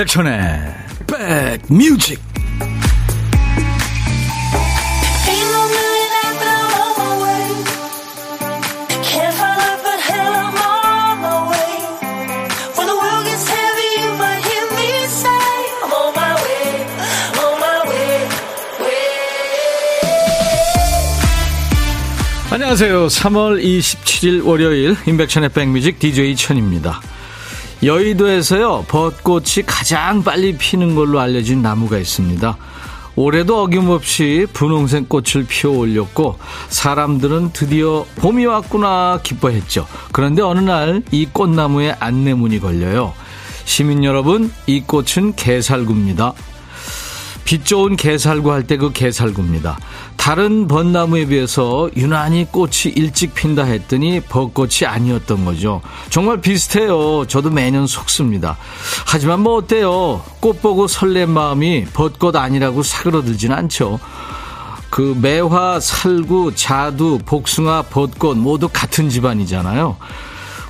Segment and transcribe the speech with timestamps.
[0.00, 0.74] 임백천의
[1.68, 2.18] 백뮤직
[22.50, 23.06] 안녕하세요.
[23.06, 27.02] 3월 27일 월요일 임백천의 백뮤직 DJ 천입니다.
[27.82, 32.56] 여의도에서요, 벚꽃이 가장 빨리 피는 걸로 알려진 나무가 있습니다.
[33.16, 39.86] 올해도 어김없이 분홍색 꽃을 피워 올렸고, 사람들은 드디어 봄이 왔구나 기뻐했죠.
[40.12, 43.14] 그런데 어느 날 이 꽃나무에 안내문이 걸려요.
[43.64, 46.34] 시민 여러분, 이 꽃은 개살구입니다.
[47.44, 49.78] 빛 좋은 개살구 할 때 그 개살구입니다.
[50.16, 55.80] 다른 벚나무에 비해서 유난히 꽃이 일찍 핀다 했더니 벚꽃이 아니었던 거죠.
[56.10, 57.24] 정말 비슷해요.
[57.26, 58.56] 저도 매년 속습니다.
[59.06, 60.22] 하지만 뭐 어때요?
[60.40, 63.98] 꽃 보고 설렘 마음이 벚꽃 아니라고 사그러들진 않죠.
[64.90, 69.96] 그 매화, 살구, 자두, 복숭아, 벚꽃 모두 같은 집안이잖아요.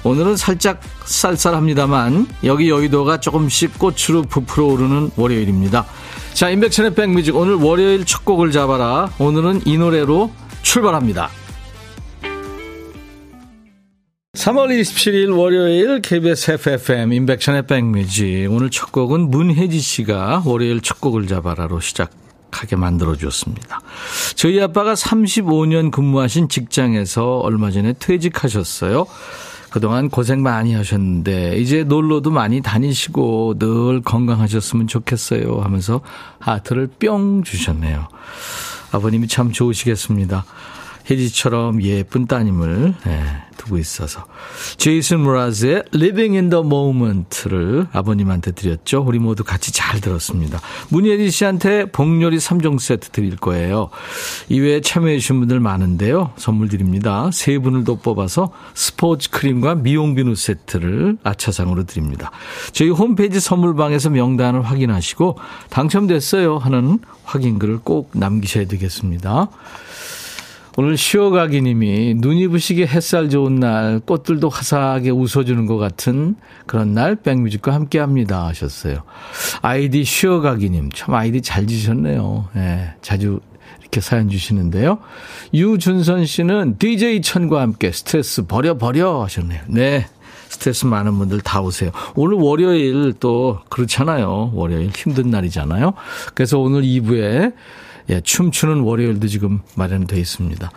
[0.02, 5.84] 오늘은 살짝 쌀쌀합니다만 여기 여의도가 조금씩 꽃으로 부풀어 오르는 월요일입니다.
[6.34, 9.10] 자, 인백천의 백뮤직 오늘 월요일 첫 곡을 잡아라.
[9.18, 10.30] 오늘은 이 노래로
[10.62, 11.30] 출발합니다.
[14.34, 21.26] 3월 27일 월요일 KBS FFM 인백천의 백뮤직 오늘 첫 곡은 문혜지 씨가 월요일 첫 곡을
[21.26, 22.10] 잡아라로 시작
[22.50, 23.80] 하게 만들어 주었습니다.
[24.34, 29.06] 저희 아빠가 35년 근무하신 직장에서 얼마 전에 퇴직하셨어요.
[29.70, 36.00] 그동안 고생 많이 하셨는데 이제 놀러도 많이 다니시고 늘 건강하셨으면 좋겠어요 하면서
[36.38, 38.08] 하트를 뿅 주셨네요.
[38.92, 40.44] 아버님이 참 좋으시겠습니다.
[41.10, 43.22] 혜지처럼 예쁜 따님을 네,
[43.56, 44.24] 두고 있어서
[44.76, 49.02] 제이슨 무라즈의 Living in the Moment를 아버님한테 드렸죠.
[49.06, 50.60] 우리 모두 같이 잘 들었습니다.
[50.88, 53.90] 문예리 씨한테 복요리 3종 세트 드릴 거예요.
[54.48, 56.32] 이외에 참여해 주신 분들 많은데요.
[56.36, 57.30] 선물 드립니다.
[57.32, 62.30] 세 분을 더 뽑아서 스포츠 크림과 미용 비누 세트를 아차상으로 드립니다.
[62.72, 65.38] 저희 홈페이지 선물방에서 명단을 확인하시고
[65.70, 69.48] 당첨됐어요 하는 확인글을 꼭 남기셔야 되겠습니다.
[70.80, 77.16] 오늘 쉬어가기 님이 눈이 부시게 햇살 좋은 날 꽃들도 화사하게 웃어주는 것 같은 그런 날
[77.16, 79.02] 백뮤직과 함께 합니다 하셨어요.
[79.60, 80.88] 아이디 쉬어가기 님.
[80.90, 82.48] 참 아이디 잘 지셨네요.
[82.56, 83.40] 예, 자주
[83.82, 85.00] 이렇게 사연 주시는데요.
[85.52, 89.60] 유준선 씨는 DJ 천과 함께 스트레스 버려 버려 하셨네요.
[89.66, 90.06] 네.
[90.48, 91.90] 스트레스 많은 분들 다 오세요.
[92.14, 94.52] 오늘 월요일 또 그렇잖아요.
[94.54, 95.92] 월요일 힘든 날이잖아요.
[96.34, 97.52] 그래서 오늘 2부에
[98.10, 100.70] 예, 춤추는 월요일도 지금 마련되어 있습니다.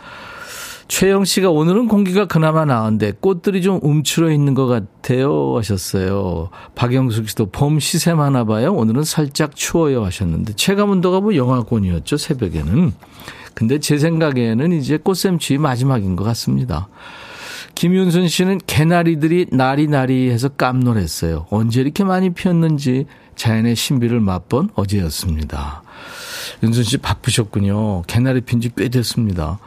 [0.88, 6.50] 최영 씨가 오늘은 공기가 그나마 나은데 꽃들이 좀 움츠러 있는 것 같아요 하셨어요.
[6.76, 8.74] 박영숙 씨도 봄 시샘 하나 봐요.
[8.74, 12.94] 오늘은 살짝 추워요 하셨는데 체감 온도가 뭐 영하권이었죠 새벽에는.
[13.56, 16.90] 근데 제 생각에는 이제 꽃샘추위 마지막인 것 같습니다.
[17.76, 21.48] 김윤순 씨는 개나리들이 나리나리 해서 깜놀했어요.
[21.50, 23.06] 언제 이렇게 많이 피었는지
[23.36, 25.82] 자연의 신비를 맛본 어제였습니다.
[26.64, 28.04] 윤순 씨 바쁘셨군요.
[28.08, 29.60] 개나리 핀 지 꽤 됐습니다.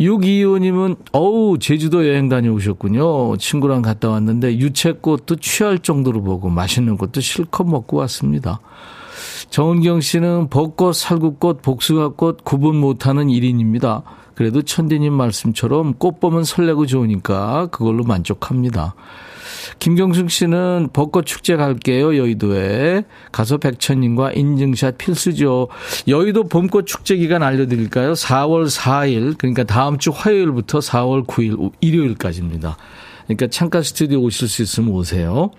[0.00, 3.36] 625님은, 어우, 제주도 여행 다녀오셨군요.
[3.36, 8.60] 친구랑 갔다 왔는데 유채꽃도 취할 정도로 보고 맛있는 것도 실컷 먹고 왔습니다.
[9.50, 14.02] 정은경 씨는 벚꽃, 살구꽃, 복숭아꽃 구분 못하는 1인입니다.
[14.34, 18.94] 그래도 천디님 말씀처럼 꽃 보면 설레고 좋으니까 그걸로 만족합니다.
[19.78, 23.04] 김경숙 씨는 벚꽃 축제 갈게요, 여의도에.
[23.32, 25.68] 가서 백천님과 인증샷 필수죠.
[26.08, 28.12] 여의도 봄꽃 축제 기간 알려드릴까요?
[28.12, 32.76] 4월 4일, 그러니까 다음 주 화요일부터 4월 9일, 일요일까지입니다.
[33.24, 35.50] 그러니까 창가 스튜디오 오실 수 있으면 오세요.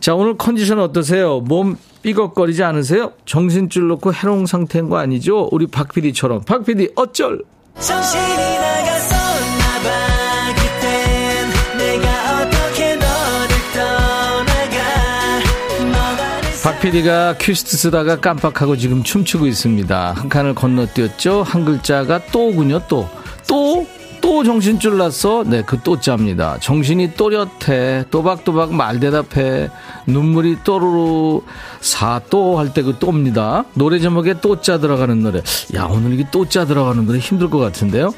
[0.00, 1.40] 자, 오늘 컨디션 어떠세요?
[1.40, 3.12] 몸 삐걱거리지 않으세요?
[3.24, 5.48] 정신줄 놓고 해롱 상태인 거 아니죠?
[5.52, 6.42] 우리 박 PD처럼.
[6.42, 7.42] 박 PD, 어쩔!
[7.80, 8.73] 정신이 나
[16.84, 20.12] PD가 퀴스트 쓰다가 깜빡하고 지금 춤추고 있습니다.
[20.12, 21.42] 한 칸을 건너뛰었죠?
[21.42, 23.08] 한 글자가 또군요, 또.
[23.48, 23.86] 또?
[24.20, 25.44] 또 정신 줄 났어?
[25.46, 26.58] 네, 그 또자입니다.
[26.60, 28.04] 정신이 또렷해.
[28.10, 29.70] 또박또박 말 대답해.
[30.06, 31.40] 눈물이 또르르.
[31.80, 33.64] 사또 할 때 그 또입니다.
[33.72, 35.40] 노래 제목에 또자 들어가는 노래.
[35.74, 38.12] 야, 오늘 이게 또자 들어가는 노래 힘들 것 같은데요?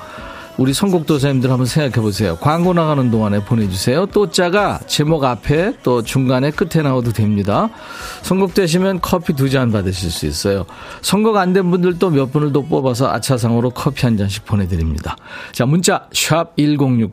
[0.58, 2.37] 우리 선곡도사님들 한번 생각해 보세요.
[2.41, 4.06] 광고 나가는 동안에 보내주세요.
[4.06, 7.69] 또 자가 제목 앞에 또 중간에 끝에 나와도 됩니다.
[8.23, 10.64] 선곡되시면 커피 두 잔 받으실 수 있어요.
[11.03, 15.17] 선곡 안 된 분들도 몇 분을 또 뽑아서 아차상으로 커피 한 잔씩 보내드립니다.
[15.53, 17.11] 자, 문자 샵 1061,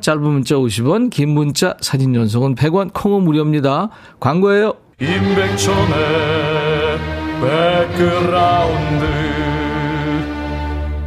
[0.00, 3.88] 짧은 문자 50원, 긴 문자 사진 연속은 100원, 콩은 무료입니다.
[4.20, 4.72] 광고예요.
[5.00, 6.98] 임백천의
[7.40, 9.23] 백그라운드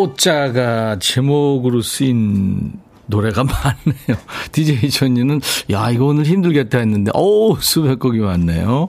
[0.00, 2.72] 또자가 제목으로 쓰인
[3.06, 4.16] 노래가 많네요.
[4.52, 5.40] DJ 천이는,
[5.72, 8.88] 야, 이거 오늘 힘들겠다 했는데, 오, 수백 곡이 많네요.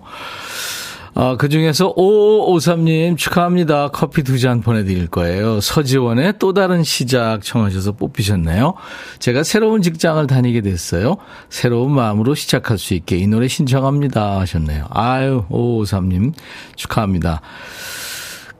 [1.13, 3.89] 아, 그 중에서 5553님 축하합니다.
[3.89, 5.59] 커피 두 잔 보내드릴 거예요.
[5.59, 8.75] 서지원의 또 다른 시작 청하셔서 뽑히셨네요.
[9.19, 11.17] 제가 새로운 직장을 다니게 됐어요.
[11.49, 14.39] 새로운 마음으로 시작할 수 있게 이 노래 신청합니다.
[14.39, 14.85] 하셨네요.
[14.89, 16.31] 아유, 5553님
[16.77, 17.41] 축하합니다.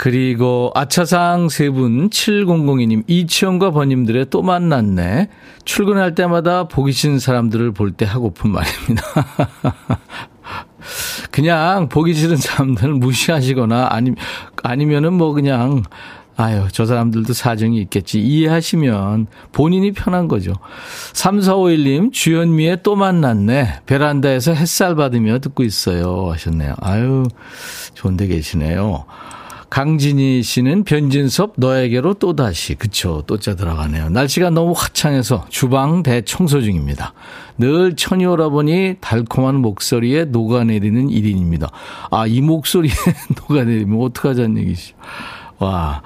[0.01, 5.29] 그리고 아차상 세 분, 7002님, 이치영과 번님들의 또 만났네.
[5.63, 9.03] 출근할 때마다 보기 싫은 사람들을 볼 때 하고픈 말입니다.
[11.29, 14.13] 그냥 보기 싫은 사람들을 무시하시거나 아니,
[14.63, 15.83] 아니면은 뭐 그냥
[16.35, 18.21] 아유, 저 사람들도 사정이 있겠지.
[18.21, 20.53] 이해하시면 본인이 편한 거죠.
[21.13, 23.81] 3451님, 주현미의 또 만났네.
[23.85, 26.31] 베란다에서 햇살 받으며 듣고 있어요.
[26.31, 26.73] 하셨네요.
[26.81, 27.23] 아유,
[27.93, 29.05] 좋은 데 계시네요.
[29.71, 34.09] 강진희 씨는 변진섭 너에게로 또다시 그쵸 또자 들어가네요.
[34.09, 37.13] 날씨가 너무 화창해서 주방 대청소 중입니다.
[37.57, 41.69] 늘 천이 오라보니 달콤한 목소리에 녹아내리는 1인입니다.
[42.11, 42.91] 아 이 목소리에
[43.47, 44.97] 녹아내리면 어떡하자는 얘기시죠.
[45.59, 46.01] 와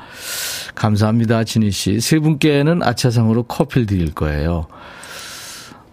[0.76, 2.00] 감사합니다 진희 씨.
[2.00, 4.68] 세 분께는 아차상으로 커피를 드릴 거예요.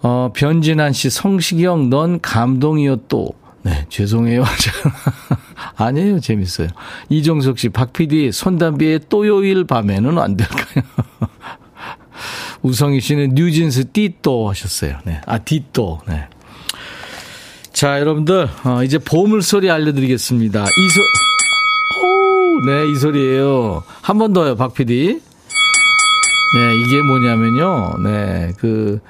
[0.02, 3.30] 어, 변진환 씨, 성시경, 넌 감동이요 또.
[3.62, 4.44] 네, 죄송해요.
[5.82, 6.68] 아니에요, 재밌어요.
[7.08, 10.84] 이종석 씨, 박 PD, 손담비의 또요일 밤에는 안 될까요?
[12.62, 14.98] 우성희 씨는 뉴진스 띠또 하셨어요.
[15.04, 16.00] 네, 아, 띠또.
[16.06, 16.28] 네.
[17.72, 20.64] 자, 여러분들, 어, 이제 보물소리 알려드리겠습니다.
[20.64, 21.00] 이 소,
[22.06, 23.82] 오, 네, 이 소리예요.
[24.02, 25.20] 한 번 더요, 박 PD.
[26.54, 27.94] 네, 이게 뭐냐면요.
[28.04, 29.00] 네, 그,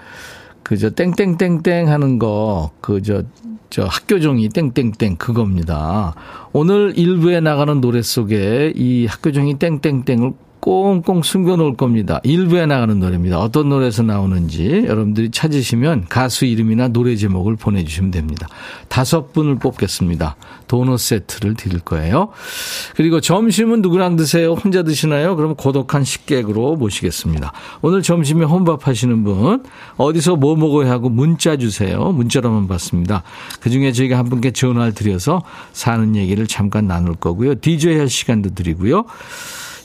[0.62, 3.24] 그저 땡땡땡땡 하는 거, 그저
[3.72, 6.14] 저 학교 종이 땡땡땡 그겁니다.
[6.52, 12.20] 오늘 일부에 나가는 노래 속에 이 학교 종이 땡땡땡을 꽁꽁 숨겨놓을 겁니다.
[12.22, 13.40] 일부에 나가는 노래입니다.
[13.40, 18.46] 어떤 노래에서 나오는지 여러분들이 찾으시면 가수 이름이나 노래 제목을 보내주시면 됩니다.
[18.86, 20.36] 다섯 분을 뽑겠습니다.
[20.68, 22.28] 도넛 세트를 드릴 거예요.
[22.94, 24.52] 그리고 점심은 누구랑 드세요?
[24.52, 25.34] 혼자 드시나요?
[25.34, 27.52] 그럼 고독한 식객으로 모시겠습니다.
[27.80, 29.64] 오늘 점심에 혼밥 하시는 분
[29.96, 32.12] 어디서 뭐 먹어야 하고 문자 주세요.
[32.12, 33.24] 문자로만 받습니다.
[33.58, 35.42] 그중에 저희가 한 분께 전화를 드려서
[35.72, 37.56] 사는 얘기를 잠깐 나눌 거고요.
[37.56, 39.06] DJ 할 시간도 드리고요.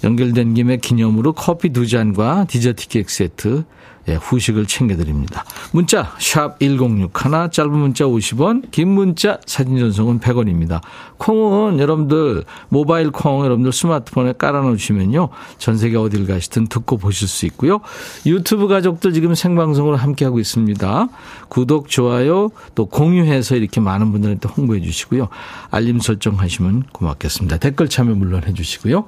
[0.03, 3.63] 연결된 김에 기념으로 커피 두 잔과 디저트 케이크 세트
[4.09, 5.43] 예, 후식을 챙겨드립니다.
[5.71, 10.81] 문자 샵 1061, 짧은 문자 50원, 긴 문자 사진 전송은 100원입니다.
[11.17, 15.29] 콩은 여러분들 모바일 콩 여러분들 스마트폰에 깔아놓으시면요.
[15.57, 17.81] 전 세계 어딜 가시든 듣고 보실 수 있고요.
[18.25, 21.09] 유튜브 가족들 지금 생방송으로 함께하고 있습니다.
[21.49, 25.27] 구독, 좋아요 또 공유해서 이렇게 많은 분들한테 홍보해 주시고요.
[25.69, 27.57] 알림 설정하시면 고맙겠습니다.
[27.57, 29.05] 댓글 참여 물론 해주시고요.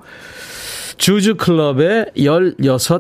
[1.00, 2.58] 주주클럽의 16,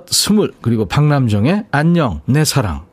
[0.09, 2.87] 20 그리고 박남정의 안녕 내 사랑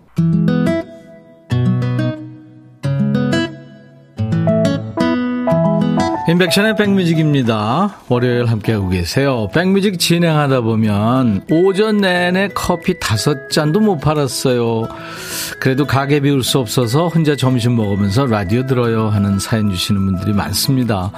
[6.28, 8.00] 인백션의 백뮤직입니다.
[8.08, 9.48] 월요일 함께하고 계세요.
[9.54, 14.88] 백뮤직 진행하다 보면 오전 내내 커피 다섯 잔도 못 팔았어요.
[15.60, 21.12] 그래도 가게 비울 수 없어서 혼자 점심 먹으면서 라디오 들어요 하는 사연 주시는 분들이 많습니다.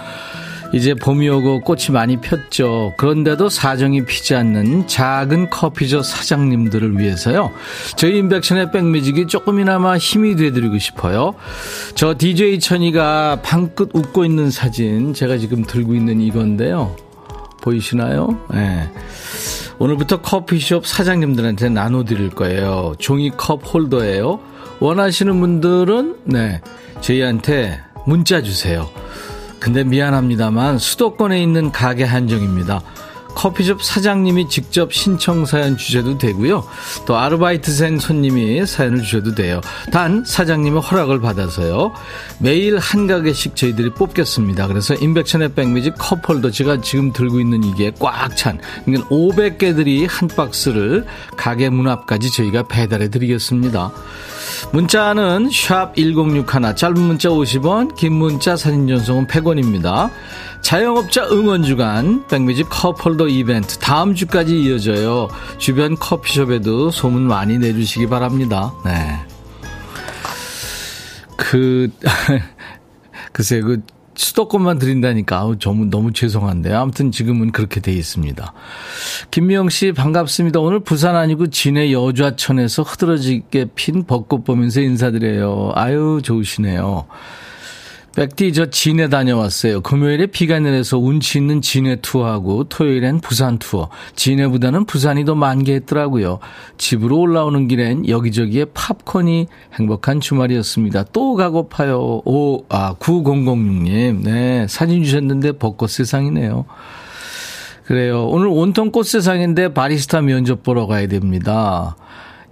[0.73, 2.95] 이제 봄이 오고 꽃이 많이 폈죠.
[2.99, 7.53] 그런데도 사정이 피지 않는 작은 커피숍 사장님들을 위해서요.
[7.97, 11.35] 저희 인백션의 백뮤직이 조금이나마 힘이 되드리고 싶어요.
[11.95, 16.97] 저 DJ 천이가 방긋 웃고 있는 사진 제가 지금 들고 있는 이건데요.
[17.63, 18.39] 보이시나요?
[18.53, 18.91] 네.
[19.79, 22.95] 오늘부터 커피숍 사장님들한테 나눠드릴 거예요.
[22.99, 24.41] 종이컵 홀더예요.
[24.81, 26.61] 원하시는 분들은 네
[27.01, 28.89] 저희한테 문자 주세요.
[29.61, 32.81] 근데 미안합니다만 수도권에 있는 가게 한정입니다.
[33.39, 36.65] 커피숍 사장님이 직접 신청 사연 주셔도 되고요.
[37.07, 39.61] 또 아르바이트생 손님이 사연을 주셔도 돼요.
[39.93, 41.93] 단 사장님의 허락을 받아서요.
[42.41, 44.67] 매일 한 가게씩 저희들이 뽑겠습니다.
[44.67, 51.07] 그래서 인백천의 백미지 컵홀더 제가 지금 들고 있는 이게 꽉 찬, 그러니까 500개들이 한 박스를
[51.37, 53.93] 가게 문 앞까지 저희가 배달해 드리겠습니다.
[54.73, 60.11] 문자는 샵 1061, 짧은 문자 50원, 긴 문자 사진 전송은 100원입니다.
[60.63, 65.29] 자영업자 응원 주간 백미지 컵홀더 이벤트 다음 주까지 이어져요.
[65.59, 68.75] 주변 커피숍에도 소문 많이 내주시기 바랍니다.
[68.85, 69.19] 네.
[71.37, 71.91] 그,
[73.33, 73.81] 글쎄, 그,
[74.19, 78.53] 수도권만 드린다니까 아우 너무 너무 죄송한데 아무튼 지금은 그렇게 돼 있습니다.
[79.31, 80.59] 김미영 씨 반갑습니다.
[80.59, 85.71] 오늘 부산 아니고 진해 여좌천에서 흐드러지게 핀 벚꽃 보면서 인사드려요.
[85.77, 87.07] 아유 좋으시네요.
[88.15, 89.81] 백디 저 진해 다녀왔어요.
[89.81, 93.91] 금요일에 비가 내려서 운치 있는 진해 투어하고 토요일엔 부산 투어.
[94.17, 96.41] 진해보다는 부산이 더 만개했더라고요.
[96.79, 101.05] 집으로 올라오는 길엔 여기저기에 팝콘이 행복한 주말이었습니다.
[101.13, 102.23] 또 가고파요.
[102.25, 104.23] 오, 아, 9006님.
[104.25, 106.65] 네, 사진 주셨는데 벚꽃 세상이네요.
[107.85, 108.27] 그래요.
[108.27, 111.97] 오늘 온통 꽃 세상인데 바리스타 면접 보러 가야 됩니다.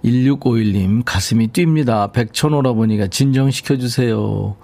[0.03, 2.11] 1651님, 가슴이 뜁니다.
[2.11, 4.55] 백천 오라버니가 진정시켜주세요.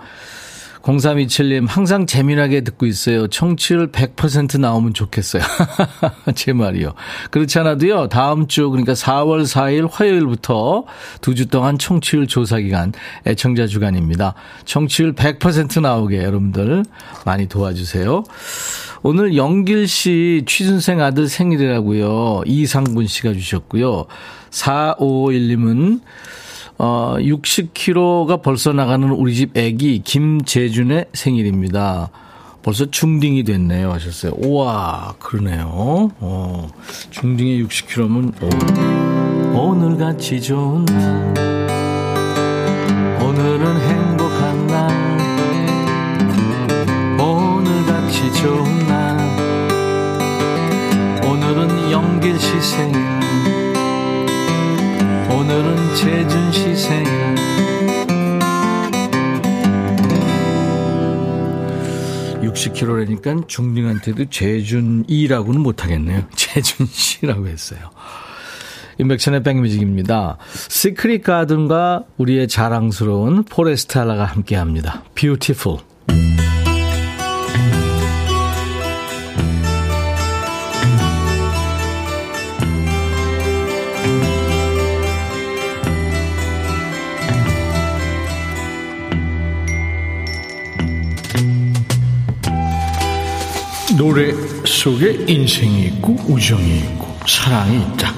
[0.83, 3.27] 0327님, 항상 재미나게 듣고 있어요.
[3.27, 5.41] 청취율 100% 나오면 좋겠어요.
[6.35, 6.93] 제 말이요.
[7.31, 10.83] 그렇지 않아도요, 다음 주, 그러니까 4월 4일 화요일부터
[11.21, 12.91] 두 주 동안 청취율 조사 기간,
[13.25, 14.35] 애청자 주간입니다.
[14.65, 16.83] 청취율 100% 나오게 여러분들
[17.25, 18.23] 많이 도와주세요.
[19.03, 22.43] 오늘 영길 씨 취준생 아들 생일이라고요.
[22.45, 24.05] 이상분 씨가 주셨고요.
[24.51, 26.01] 4551님은
[26.77, 32.09] 어, 60kg가 벌써 나가는 우리 집 애기 김재준의 생일입니다.
[32.63, 34.33] 벌써 중딩이 됐네요 하셨어요.
[34.37, 36.11] 우와, 그러네요.
[36.19, 36.69] 어,
[37.11, 38.49] 중딩에 60kg면, 오.
[39.59, 41.33] 오늘같이 좋은 날,
[43.21, 44.89] 오늘은 행복한 날,
[47.19, 49.17] 오늘같이 좋은 날,
[51.25, 53.02] 오늘은 영길 씨 생일,
[55.43, 57.35] 오늘은 재준 씨 생일
[62.41, 66.23] 60kg라니까 중딩한테도 재준이라고는 못하겠네요.
[66.33, 67.79] 재준 씨라고 했어요.
[68.99, 70.37] 인백천의 백뮤직입니다.
[70.69, 75.03] 시크릿 가든과 우리의 자랑스러운 포레스탈라가 함께합니다.
[75.13, 75.79] Beautiful.
[94.03, 94.33] 노래
[94.65, 98.11] 속에 인생이 있고 우정이 있고 사랑이 있다.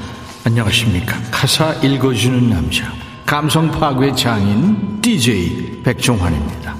[0.43, 1.15] 안녕하십니까.
[1.29, 2.91] 가사 읽어주는 남자.
[3.23, 6.75] 감성 파괴 장인 DJ 백종환입니다.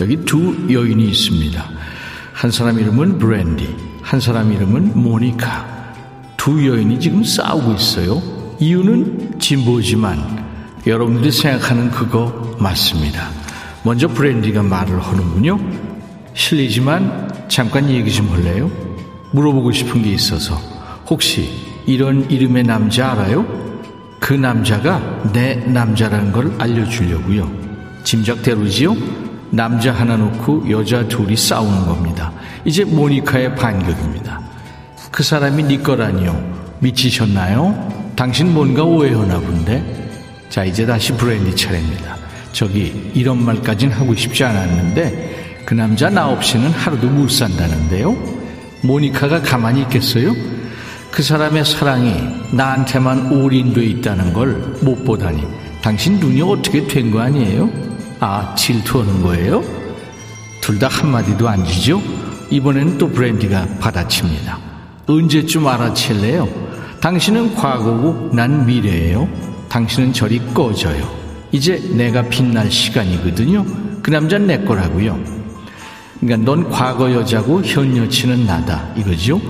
[0.00, 1.70] 여기 두 여인이 있습니다.
[2.32, 5.94] 한 사람 이름은 브랜디, 한 사람 이름은 모니카.
[6.36, 8.22] 두 여인이 지금 싸우고 있어요.
[8.60, 10.46] 이유는 진보지만
[10.86, 13.28] 여러분들이 생각하는 그거 맞습니다.
[13.82, 15.58] 먼저 브랜디가 말을 하는군요.
[16.34, 18.70] 실례지만 잠깐 얘기 좀 할래요?
[19.32, 20.60] 물어보고 싶은 게 있어서
[21.08, 21.48] 혹시
[21.86, 23.46] 이런 이름의 남자 알아요?
[24.18, 25.00] 그 남자가
[25.32, 27.50] 내 남자라는 걸 알려주려고요.
[28.02, 28.96] 짐작대로지요?
[29.50, 32.32] 남자 하나 놓고 여자 둘이 싸우는 겁니다.
[32.64, 34.40] 이제 모니카의 반격입니다.
[35.12, 36.56] 그 사람이 네 거라니요.
[36.80, 38.12] 미치셨나요?
[38.16, 40.10] 당신 뭔가 오해하나 본데?
[40.48, 42.16] 자, 이제 다시 브랜디 차례입니다.
[42.52, 48.16] 저기, 이런 말까진 하고 싶지 않았는데, 그 남자 나 없이는 하루도 못 산다는데요?
[48.82, 50.32] 모니카가 가만히 있겠어요?
[51.10, 52.14] 그 사람의 사랑이
[52.52, 55.42] 나한테만 올인돼 있다는 걸 못 보다니.
[55.82, 57.70] 당신 눈이 어떻게 된 거 아니에요?
[58.20, 59.62] 아, 질투하는 거예요?
[60.60, 62.00] 둘 다 한마디도 안 지죠?
[62.50, 64.58] 이번에는 또 브랜디가 받아칩니다.
[65.06, 66.48] 언제쯤 알아챌래요?
[67.00, 69.28] 당신은 과거고 난 미래예요.
[69.68, 71.08] 당신은 저리 꺼져요.
[71.52, 73.64] 이제 내가 빛날 시간이거든요.
[74.02, 75.35] 그 남자는 내 거라고요.
[76.20, 79.40] 그러니까 넌 과거 여자고 현 여친은 나다 이거죠.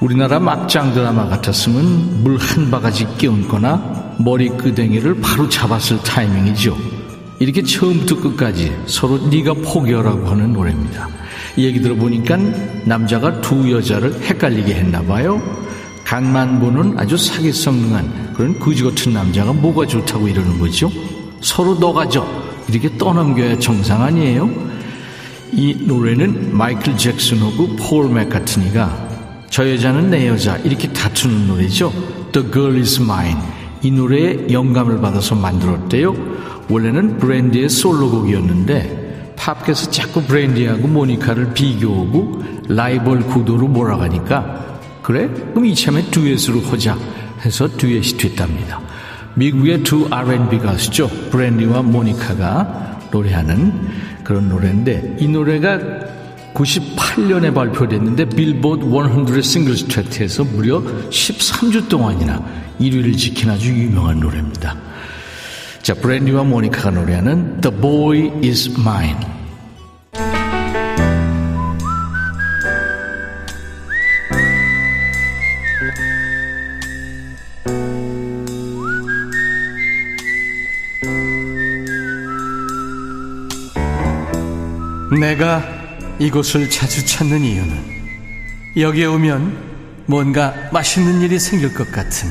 [0.00, 6.76] 우리나라 막장 드라마 같았으면 물 한 바가지 끼얹거나 머리 끄댕이를 바로 잡았을 타이밍이죠.
[7.40, 11.08] 이렇게 처음부터 끝까지 서로 네가 포기하라고 하는 노래입니다.
[11.58, 12.36] 얘기 들어보니까
[12.84, 15.40] 남자가 두 여자를 헷갈리게 했나 봐요.
[16.04, 20.90] 간만 보는 아주 사기성능한 그런 거지 같은 남자가 뭐가 좋다고 이러는 거죠?
[21.40, 22.26] 서로 너가져
[22.68, 24.50] 이렇게 떠넘겨야 정상 아니에요?
[25.56, 29.08] 이 노래는 마이클 잭슨하고 폴 맥카트니가
[29.48, 31.92] 저 여자는 내 여자 이렇게 다투는 노래죠.
[32.32, 33.40] The Girl Is Mine
[33.82, 36.14] 이 노래에 영감을 받아서 만들었대요.
[36.68, 45.28] 원래는 브랜디의 솔로곡이었는데 팝께서 자꾸 브랜디하고 모니카를 비교하고 라이벌 구도로 몰아가니까 그래?
[45.28, 46.96] 그럼 이참에 듀엣으로 하자
[47.44, 48.80] 해서 듀엣이 됐답니다.
[49.34, 51.08] 미국의 두 R&B 가수죠.
[51.30, 53.72] 브랜디와 모니카가 노래하는
[54.24, 55.78] 그런 노래인데 이 노래가
[56.54, 62.42] 98년에 발표됐는데 빌보드 100 싱글스 차트에서 무려 13주 동안이나
[62.80, 64.76] 1위를 지킨 아주 유명한 노래입니다.
[65.82, 69.43] 자, 브랜디와 모니카가 노래하는 The Boy Is Mine.
[85.24, 85.64] 내가
[86.18, 87.74] 이곳을 자주 찾는 이유는
[88.76, 89.56] 여기에 오면
[90.04, 92.28] 뭔가 맛있는 일이 생길 것 같은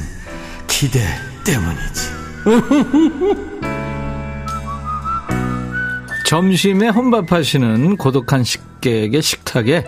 [0.67, 1.00] 기대
[1.43, 2.09] 때문이지.
[6.27, 9.85] 점심에 혼밥하시는 고독한 식객의 식탁에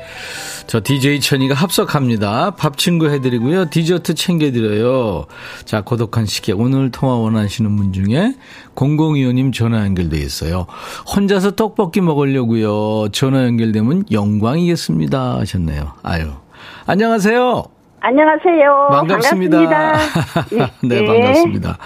[0.68, 2.52] 저 DJ 천이가 합석합니다.
[2.52, 3.70] 밥 친구 해드리고요.
[3.70, 5.26] 디저트 챙겨드려요.
[5.64, 6.60] 자, 고독한 식객.
[6.60, 8.34] 오늘 통화 원하시는 분 중에
[8.76, 10.66] 0025님 전화 연결돼 있어요.
[11.16, 13.10] 혼자서 떡볶이 먹으려고요.
[13.12, 15.38] 전화 연결되면 영광이겠습니다.
[15.40, 15.94] 하셨네요.
[16.04, 16.32] 아유.
[16.88, 17.64] 안녕하세요.
[18.00, 18.88] 안녕하세요.
[18.92, 19.58] 반갑습니다.
[19.58, 20.72] 반갑습니다.
[20.84, 21.06] 네, 예.
[21.06, 21.78] 반갑습니다.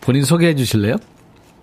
[0.00, 0.96] 본인 소개해 주실래요?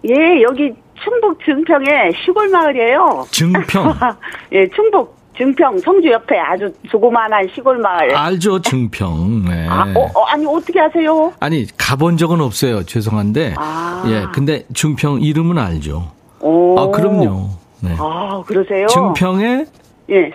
[0.08, 0.72] 예, 여기
[1.04, 3.26] 충북 증평의 시골 마을이에요.
[3.32, 3.94] 증평.
[4.54, 8.16] 예, 충북 증평 성주 옆에 아주 조그마한 시골 마을.
[8.16, 9.46] 아, 알죠, 증평.
[9.46, 9.68] 네.
[9.68, 11.34] 어, 어, 아니 어떻게 아세요?
[11.40, 12.84] 아니, 가본 적은 없어요.
[12.84, 13.56] 죄송한데.
[13.58, 14.04] 아.
[14.08, 16.12] 예, 근데 증평 이름은 알죠.
[16.40, 16.78] 오.
[16.80, 17.50] 아, 그럼요.
[17.82, 17.96] 네.
[17.98, 18.88] 아, 그러세요?
[18.88, 19.66] 증평에
[20.12, 20.32] 예.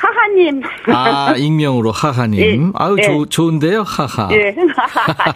[0.00, 0.62] 하하님.
[0.88, 2.40] 아, 익명으로 하하님.
[2.40, 2.58] 예.
[2.74, 3.02] 아유, 예.
[3.02, 4.28] 좋, 좋은데요, 하하.
[4.32, 4.54] 예.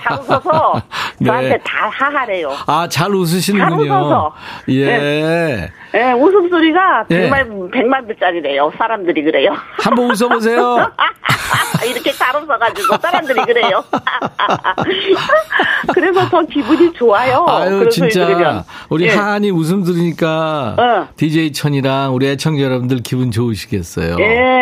[0.00, 0.82] 잘 웃어서
[1.20, 1.26] 네.
[1.26, 2.50] 저한테 다 하하래요.
[2.66, 3.88] 아, 잘 웃으시는군요.
[3.88, 4.34] 잘 웃어서.
[4.70, 5.70] 예.
[5.94, 7.20] 예, 웃음소리가 예.
[7.20, 8.72] 백만, 백만 불짜리래요.
[8.78, 9.54] 사람들이 그래요.
[9.78, 10.90] 한번 웃어보세요.
[11.86, 13.84] 이렇게 잘 웃어가지고 사람들이 그래요.
[15.94, 17.44] 그래서 더 기분이 좋아요.
[17.48, 18.26] 아유, 진짜.
[18.26, 18.64] 들으면.
[18.88, 19.10] 우리 예.
[19.10, 21.08] 하한이 웃음 들으니까 어.
[21.16, 24.16] DJ 천이랑 우리 애청자 여러분들 기분 좋으시겠어요.
[24.20, 24.53] 예.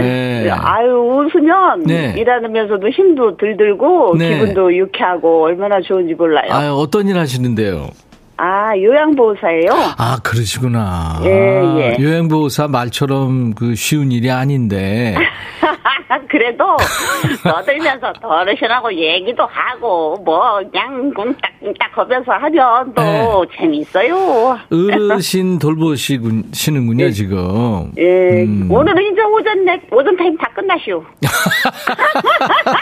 [0.00, 0.50] 예.
[0.50, 2.14] 아유, 웃으면 네.
[2.16, 4.38] 일하면서도 힘도 들들고 네.
[4.38, 6.48] 기분도 유쾌하고 얼마나 좋은지 몰라요.
[6.50, 7.90] 아유, 어떤 일 하시는데요?
[8.36, 9.70] 아, 요양보호사예요?
[9.98, 11.20] 아, 그러시구나.
[11.24, 11.96] 예, 예.
[12.02, 15.14] 여행보호사 말처럼 그 쉬운 일이 아닌데.
[16.28, 16.64] 그래도
[17.42, 23.26] 떠들면서 더 어르신하고 얘기도 하고 뭐 그냥 꿍딱꿍딱 하면서 하면 또 네.
[23.56, 24.58] 재밌어요.
[24.70, 27.10] 어르신 돌보시는군요, 예.
[27.10, 27.92] 지금.
[27.98, 28.68] 예, 음.
[28.70, 31.04] 오늘은 이제 오전 내, 오전 타임 다 끝나시오.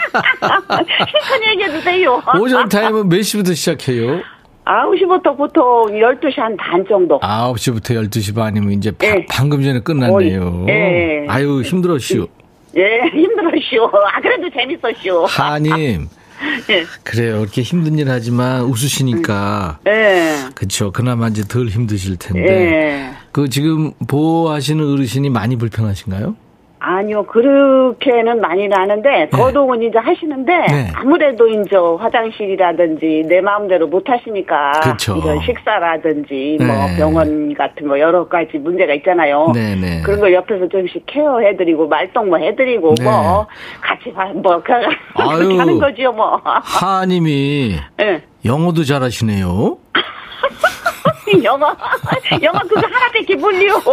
[0.09, 2.21] 실컷 얘기해 주세요.
[2.39, 4.21] 오전 타임은 몇 시부터 시작해요?
[4.65, 7.19] 9시부터 보통 12시 한 반 정도.
[7.21, 9.25] 9시부터 12시 반이면 이제 바- 예.
[9.29, 10.65] 방금 전에 끝났네요.
[10.69, 11.25] 예.
[11.27, 12.27] 아유, 힘들었슈.
[12.77, 13.85] 예, 힘들었시오.
[13.85, 15.25] 아, 그래도 재밌었시오.
[15.25, 16.07] 하님,
[16.69, 16.85] 예.
[17.03, 17.41] 그래요.
[17.41, 19.79] 이렇게 힘든 일 하지만 웃으시니까.
[19.87, 20.35] 예.
[20.55, 20.91] 그쵸.
[20.91, 22.49] 그나마 이제 덜 힘드실 텐데.
[22.49, 23.11] 예.
[23.31, 26.35] 그 지금 보호하시는 어르신이 많이 불편하신가요?
[26.81, 30.91] 아니요, 그렇게는 많이 나는데, 거동은 이제 하시는데, 네.
[30.95, 35.17] 아무래도 이제 화장실이라든지 내 마음대로 못 하시니까, 그쵸.
[35.21, 36.95] 이런 식사라든지, 뭐 네.
[36.97, 39.51] 병원 같은 거 여러 가지 문제가 있잖아요.
[39.53, 40.03] 네네.
[40.03, 43.03] 그런 걸 옆에서 좀씩 케어해드리고, 말동 뭐 해드리고, 네.
[43.03, 43.45] 뭐,
[43.81, 44.71] 같이, 봐- 뭐, 그.
[45.37, 46.39] 그렇게 하는 거지요, 뭐.
[46.43, 48.23] 하님이 예.
[48.45, 49.77] 영어도 잘하시네요.
[51.43, 51.75] 영어,
[52.41, 53.75] 영어 그거 하나밖에 몰려.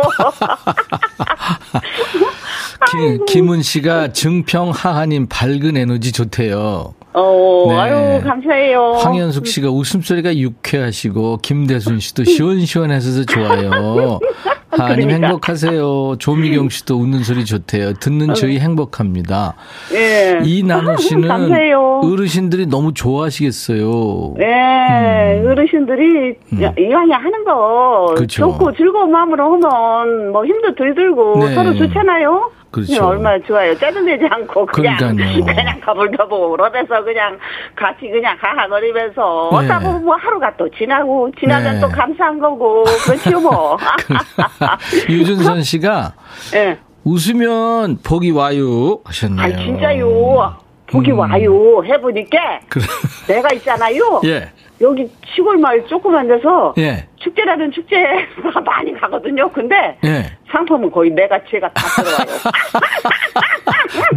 [2.96, 6.94] 김, 김은 씨가 증평 하하님 밝은 에너지 좋대요.
[7.12, 7.76] 어, 네.
[7.76, 8.92] 아유, 감사해요.
[8.98, 14.20] 황현숙 씨가 웃음소리가 유쾌하시고 김대순 씨도 시원시원해서 좋아요.
[14.68, 15.28] 하하님 그러니까.
[15.28, 16.16] 행복하세요.
[16.18, 17.94] 조미경 씨도 웃는 소리 좋대요.
[17.94, 19.54] 듣는 저희 행복합니다.
[19.94, 20.40] 예.
[20.44, 22.00] 이나노 씨는 감사해요.
[22.04, 24.34] 어르신들이 너무 좋아하시겠어요.
[24.36, 26.34] 네, 어르신들이
[26.78, 28.14] 이왕이 하는 거 음.
[28.16, 28.42] 그쵸.
[28.42, 31.54] 좋고 즐거운 마음으로 하면 뭐 힘도 덜 들고 네.
[31.54, 32.50] 서로 좋잖아요.
[32.84, 33.06] 그렇죠.
[33.06, 33.74] 얼마나 좋아요.
[33.78, 35.44] 짜증내지 않고 그냥 그러니까요.
[35.46, 37.38] 그냥 가불가불하면서 그냥
[37.74, 39.56] 같이 그냥 가하거리면서 네.
[39.56, 41.80] 어다 보면 뭐 하루가 또 지나고 지나면 네.
[41.80, 43.78] 또 감사한 거고 그렇지요 뭐.
[45.08, 46.12] 유준선 씨가
[46.54, 46.78] 예.
[47.04, 49.46] 웃으면 복이 와요 하셨네요.
[49.46, 50.56] 아 진짜요.
[50.88, 51.18] 보기 음.
[51.18, 51.82] 와요.
[51.84, 52.84] 해보니까 그래.
[53.26, 54.20] 내가 있잖아요.
[54.24, 54.50] 예.
[54.80, 57.06] 여기 시골 마을 조그만 데서 예.
[57.16, 59.50] 축제라는 축제가 많이 가거든요.
[59.52, 60.24] 근데 예.
[60.50, 62.40] 상품은 거의 내가 제가 다 들어와요.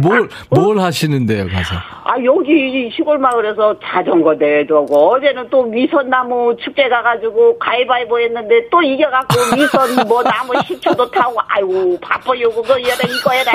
[0.00, 1.74] 뭘, 뭘 하시는데요, 가서?
[2.04, 8.82] 아, 여기 시골 마을에서 자전거 대회도 하고, 어제는 또 미선나무 축제 가가지고 가위바위보 했는데 또
[8.82, 12.50] 이겨갖고 미선 뭐 나무 식초도 타고, 아이고, 바빠요.
[12.50, 13.52] 그거 해라, 이거 해라.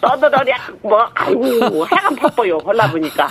[0.00, 2.58] 떠들어야, 뭐, 아이고, 해간 바빠요.
[2.64, 3.28] 헐라 보니까.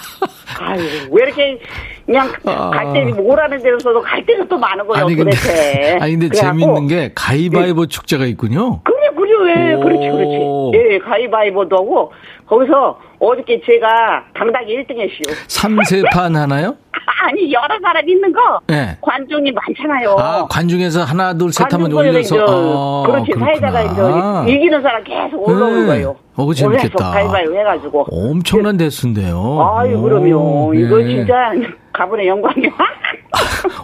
[0.59, 1.59] 아이고, 왜 이렇게
[2.05, 2.69] 그냥 아.
[2.69, 5.97] 갈 때, 뭐라는 데로서도 갈 데가 또 많은 거예요, 아니, 근데, 도대체.
[6.01, 8.81] 아니, 근데 그래갖고 재밌는 게 가위바위보 축제가 있군요.
[8.83, 9.73] 그래, 그래, 왜.
[9.75, 9.79] 오.
[9.81, 10.71] 그렇지, 그렇지.
[10.93, 12.11] 예, 가위바위보도 하고,
[12.47, 15.33] 거기서 어저께 제가 당당히 1등 했시오.
[15.47, 16.75] 삼세판 하나요?
[17.25, 18.97] 아니, 여러 사람 있는 거, 네.
[19.01, 20.15] 관중이 많잖아요.
[20.19, 22.19] 아, 관중에서 하나, 둘, 셋 하면 올려서.
[22.19, 24.43] 이제, 아, 그렇지, 사회자가 그렇구나.
[24.45, 25.87] 이제 이기는 사람 계속 올라오는 네.
[25.87, 26.15] 거예요.
[26.35, 27.11] 어, 재밌겠다.
[27.11, 28.07] 가위바위보 해가지고.
[28.11, 29.73] 엄청난 대수인데요.
[29.77, 30.73] 아유, 오, 그럼요.
[30.73, 31.07] 이거 예.
[31.07, 31.51] 진짜
[31.93, 32.71] 가문의 영광이야.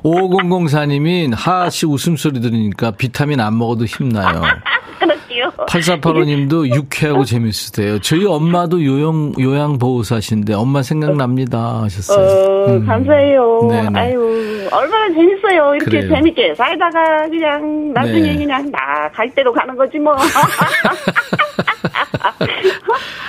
[0.03, 4.41] 5004님이 하씨 웃음소리 들으니까 비타민 안 먹어도 힘나요.
[4.99, 5.49] 그렇지요.
[5.67, 7.99] 8485님도 유쾌하고 재밌으세요.
[7.99, 12.25] 저희 엄마도 요양, 요양보호사신데 엄마 생각납니다 하셨어요.
[12.65, 13.67] 어, 감사해요.
[13.69, 13.99] 네네.
[13.99, 15.75] 아유, 얼마나 재밌어요.
[15.75, 16.09] 이렇게 그래요.
[16.15, 18.37] 재밌게 살다가 그냥 나중에 네.
[18.37, 20.15] 그냥 나 갈 대로 가는 거지 뭐.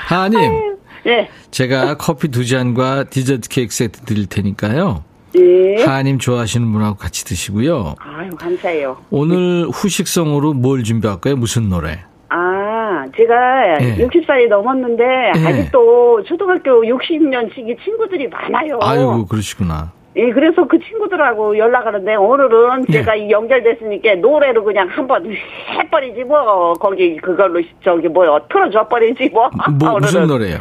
[0.08, 1.28] 하님, 예.
[1.50, 5.04] 제가 커피 두 잔과 디저트 케이크 세트 드릴 테니까요.
[5.38, 5.84] 예.
[5.84, 7.94] 하님 좋아하시는 분하고 같이 드시고요.
[7.98, 8.96] 아유, 감사해요.
[9.10, 11.36] 오늘 후식성으로 뭘 준비할까요?
[11.36, 12.00] 무슨 노래?
[12.28, 13.96] 아, 제가 예.
[13.96, 15.04] 60살이 넘었는데
[15.36, 15.46] 예.
[15.46, 18.78] 아직도 초등학교 60년치기 친구들이 많아요.
[18.82, 19.92] 아이고, 그러시구나.
[20.16, 22.92] 예, 그래서 그 친구들하고 연락하는데 오늘은 네.
[22.94, 25.24] 제가 이 연결됐으니까 노래로 그냥 한번
[25.68, 29.48] 해버리지 뭐 거기 그걸로 저기 뭐야 틀어줘 버리지 뭐.
[29.78, 30.58] 뭐, 무슨 노래요?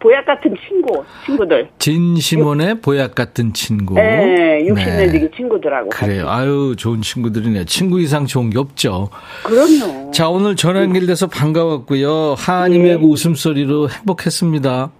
[0.00, 1.68] 보약 같은 친구 친구들.
[1.78, 3.96] 진시몬의 보약 같은 친구.
[3.98, 5.12] 예, 60년 네.
[5.12, 5.90] 지기 친구들하고.
[5.90, 6.28] 그래요.
[6.28, 7.66] 아유, 좋은 친구들이네.
[7.66, 9.10] 친구 이상 좋은 게 없죠.
[9.44, 10.10] 그럼요.
[10.10, 12.34] 자, 오늘 전화 연결돼서 반가웠고요.
[12.38, 14.90] 하하님의 그 웃음소리로 행복했습니다.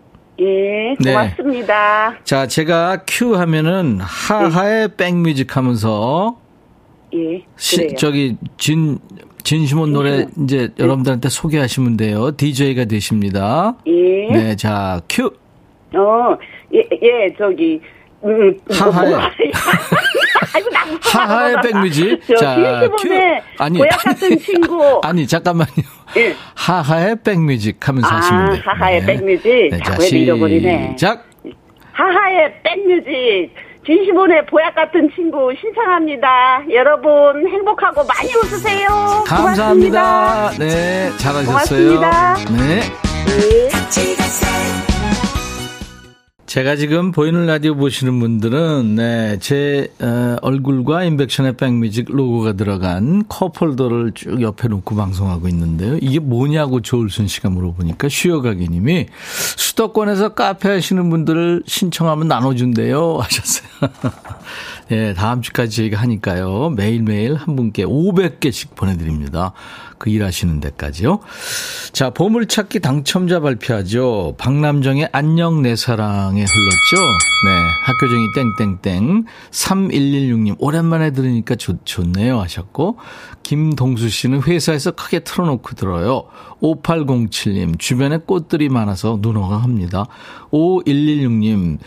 [0.40, 1.12] 예, 네.
[1.12, 2.14] 고맙습니다.
[2.24, 6.38] 자, 제가 큐 하면은 하하의 백뮤직 하면서
[7.14, 7.94] 예, 시-.
[7.96, 8.98] 저기 진
[9.42, 12.30] 진시몬 노래 이제 여러분들한테 소개하시면 돼요.
[12.36, 13.76] DJ가 되십니다.
[13.86, 14.32] 예.
[14.32, 15.26] 네, 자, 큐.
[15.94, 16.36] 어,
[16.74, 17.80] 예, 예, 저기,
[18.24, 19.10] 음, 하하의.
[19.10, 19.20] 뭐,
[20.54, 22.20] 아이고, 나 무슨 하하의 말을 백뮤직.
[22.26, 23.42] 저, 자, 빈스본의
[23.76, 25.00] 보약 같은 친구.
[25.02, 25.70] 아니, 잠깐만요.
[26.16, 26.34] 예.
[26.54, 28.62] 하하의 백뮤직 하면서 아, 하시면 돼요.
[28.64, 29.68] 하하의 백뮤직.
[29.70, 29.98] 네, 자.
[30.00, 31.26] 시작.
[31.92, 33.69] 하하의 백뮤직.
[33.90, 36.62] 진시본의 보약 같은 친구 신청합니다.
[36.72, 39.24] 여러분 행복하고 많이 웃으세요.
[39.26, 40.50] 감사합니다.
[40.60, 41.98] 네, 잘하셨어요.
[41.98, 42.34] 고맙습니다.
[42.56, 42.80] 네.
[43.26, 44.89] 네.
[46.50, 54.10] 제가 지금 보이는 라디오 보시는 분들은 네, 제 어, 얼굴과 인백션의 백뮤직 로고가 들어간 컵홀더를
[54.16, 55.96] 쭉 옆에 놓고 방송하고 있는데요.
[56.00, 59.06] 이게 뭐냐고 조울순 씨가 물어보니까 쉬어가기님이
[59.58, 63.70] 수도권에서 카페 하시는 분들을 신청하면 나눠준대요 하셨어요.
[64.90, 66.70] 예, 다음 주까지 저희가 하니까요.
[66.70, 69.52] 매일매일 한 분께 500개씩 보내드립니다.
[69.98, 71.20] 그 일하시는 데까지요.
[71.92, 74.34] 자, 보물찾기 당첨자 발표하죠.
[74.38, 77.18] 박남정의 안녕 내 사랑에 흘렀죠.
[77.44, 77.50] 네,
[77.84, 78.26] 학교정이
[78.56, 79.24] 땡땡땡.
[79.50, 82.96] 3116님, 오랜만에 들으니까 좋, 좋네요 하셨고,
[83.44, 86.24] 김동수 씨는 회사에서 크게 틀어놓고 들어요.
[86.62, 90.06] 5807님, 주변에 꽃들이 많아서 눈호강합니다.
[90.50, 91.78] 5116님,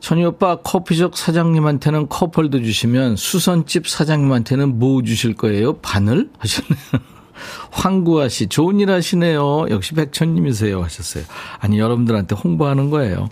[0.00, 5.74] 천희 오빠 커피숍 사장님한테는 컵홀더 주시면 수선집 사장님한테는 뭐 주실 거예요?
[5.78, 6.30] 바늘?
[6.38, 6.78] 하셨네요.
[7.70, 9.66] 황구아 씨, 좋은 일 하시네요.
[9.70, 10.82] 역시 백천님이세요.
[10.82, 11.24] 하셨어요.
[11.58, 13.28] 아니, 여러분들한테 홍보하는 거예요.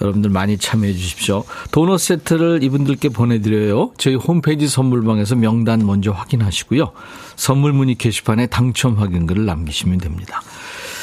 [0.00, 1.44] 여러분들 많이 참여해 주십시오.
[1.70, 3.92] 도넛 세트를 이분들께 보내드려요.
[3.98, 6.92] 저희 홈페이지 선물방에서 명단 먼저 확인하시고요.
[7.36, 10.42] 선물 문의 게시판에 당첨 확인글을 남기시면 됩니다.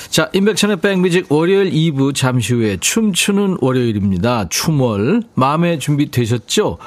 [0.10, 4.50] 자, 인백천의 백뮤직 월요일 2부 잠시 후에 춤추는 월요일입니다.
[4.50, 5.22] 춤월.
[5.36, 6.80] 마음의 준비 되셨죠?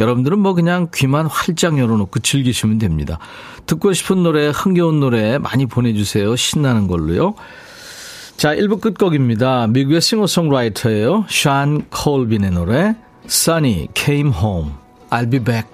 [0.00, 3.20] 여러분들은 뭐 그냥 귀만 활짝 열어놓고 즐기시면 됩니다.
[3.66, 6.34] 듣고 싶은 노래, 흥겨운 노래 많이 보내주세요.
[6.34, 7.36] 신나는 걸로요.
[8.36, 9.68] 자, 1부 끝곡입니다.
[9.68, 11.26] 미국의 싱어송라이터예요.
[11.28, 14.72] 샤ൻ 콜빈의 노래 Sunny Came Home.
[15.10, 15.73] I'll be back.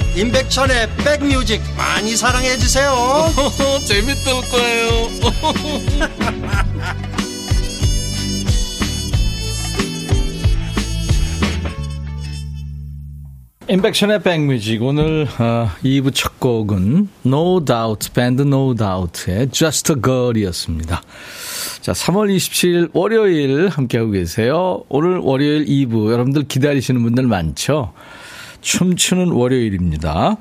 [0.15, 2.93] 임백천의 백뮤직 많이 사랑해 주세요.
[3.87, 5.07] 재밌을 거예요.
[13.69, 21.01] 인백션의 백뮤직 오늘 어, 2부 첫 곡은 No Doubt 밴드 No Doubt의 Just a Girl이었습니다.
[21.79, 24.83] 자, 3월 27일 월요일 함께하고 계세요.
[24.89, 27.93] 오늘 월요일 2부 여러분들 기다리시는 분들 많죠?
[28.61, 30.37] 춤추는 월요일입니다.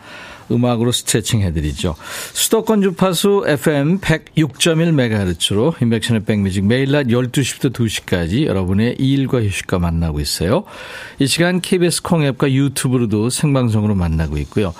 [0.51, 1.95] 음악으로 스트레칭 해드리죠.
[2.33, 10.65] 수도권 주파수 FM 106.1MHz로 임백천의 백뮤직 매일 낮 12시부터 2시까지 여러분의 일과 휴식과 만나고 있어요.
[11.19, 14.75] 이 시간 KBS 콩앱과 유튜브로도 생방송으로 만나고 있고요.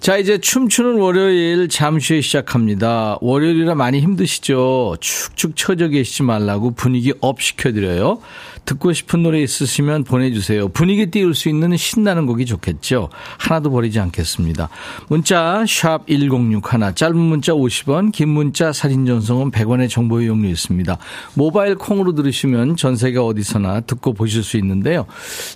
[0.00, 3.18] 자, 이제 춤추는 월요일 잠시 후에 시작합니다.
[3.20, 4.96] 월요일이라 많이 힘드시죠?
[5.00, 8.20] 축축 처져 계시지 말라고 분위기 up 시켜드려요.
[8.68, 10.68] 듣고 싶은 노래 있으시면 보내주세요.
[10.68, 13.08] 분위기 띄울 수 있는 신나는 곡이 좋겠죠.
[13.38, 14.68] 하나도 버리지 않겠습니다.
[15.08, 16.60] 문자 1061,
[16.94, 20.98] 짧은 문자 50원, 긴 문자 사진 전송은 100원의 정보 이용료 있습니다.
[21.32, 25.06] 모바일 콩으로 들으시면 전 세계 어디서나 듣고 보실 수 있는데요.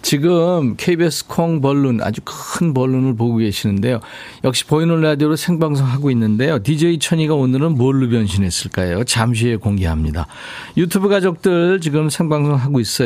[0.01, 4.01] 지금 KBS 콩 벌룬 아주 큰 벌룬을 보고 계시는데요.
[4.43, 6.63] 역시 보이는 라디오로 생방송 하고 있는데요.
[6.63, 9.05] DJ 천이가 오늘은 뭘로 변신했을까요?
[9.05, 10.29] 잠시 후에 공개합니다.
[10.79, 13.02] 유튜브 가족들 지금 생방송 하고 있어요.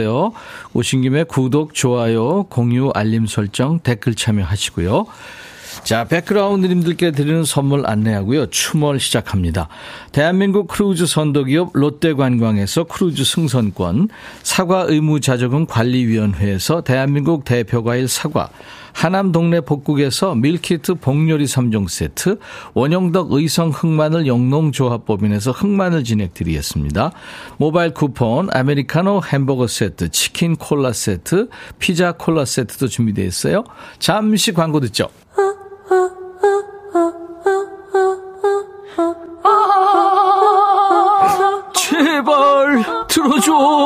[0.74, 5.06] 오신 김에 구독, 좋아요, 공유, 알림 설정, 댓글 참여하시고요.
[5.84, 8.46] 자, 백그라운드님들께 드리는 선물 안내하고요.
[8.46, 9.68] 춤월 시작합니다.
[10.10, 14.08] 대한민국 크루즈 선도기업 롯데관광에서 크루즈 승선권,
[14.42, 18.48] 사과 의무 자조금 관리위원회에서 대한민국 대표과일 사과,
[18.96, 22.38] 하남 동네 복국에서 밀키트 복요리 3종 세트,
[22.72, 27.12] 원형덕 의성 흑마늘 영농조합법인에서 흑마늘 진행드리겠습니다.
[27.58, 33.64] 모바일 쿠폰, 아메리카노 햄버거 세트, 치킨 콜라 세트, 피자 콜라 세트도 준비되어 있어요.
[33.98, 35.10] 잠시 광고 듣죠.
[41.74, 43.85] 제발 들어줘.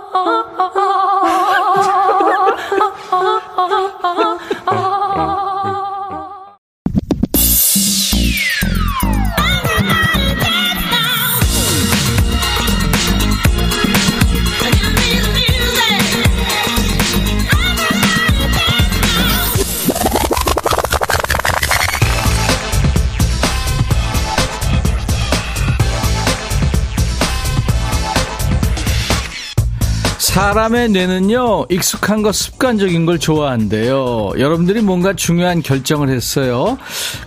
[30.51, 34.31] 사람의 뇌는요, 익숙한 것, 습관적인 걸 좋아한대요.
[34.37, 36.77] 여러분들이 뭔가 중요한 결정을 했어요.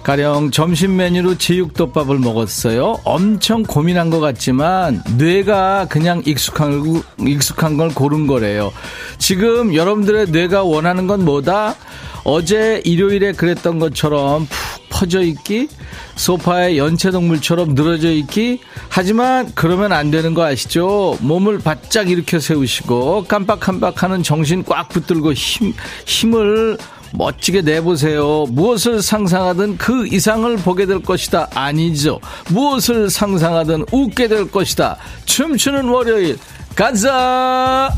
[0.03, 3.01] 가령 점심 메뉴로 제육덮밥을 먹었어요.
[3.03, 8.71] 엄청 고민한 것 같지만, 뇌가 그냥 익숙한, 익숙한 걸 고른 거래요.
[9.17, 11.77] 지금 여러분들의 뇌가 원하는 건 뭐다?
[12.25, 15.69] 어제 일요일에 그랬던 것처럼 푹 퍼져 있기,
[16.15, 21.19] 소파에 연체동물처럼 늘어져 있기, 하지만 그러면 안 되는 거 아시죠?
[21.21, 25.75] 몸을 바짝 일으켜 세우시고 깜빡깜빡 하는 정신 꽉 붙들고 힘,
[26.07, 26.79] 힘을
[27.13, 28.47] 멋지게 내보세요.
[28.51, 31.49] 무엇을 상상하든 그 이상을 보게 될 것이다.
[31.55, 32.21] 아니죠.
[32.51, 34.97] 무엇을 상상하든 웃게 될 것이다.
[35.25, 36.39] 춤추는 월요일,
[36.75, 37.93] 가자!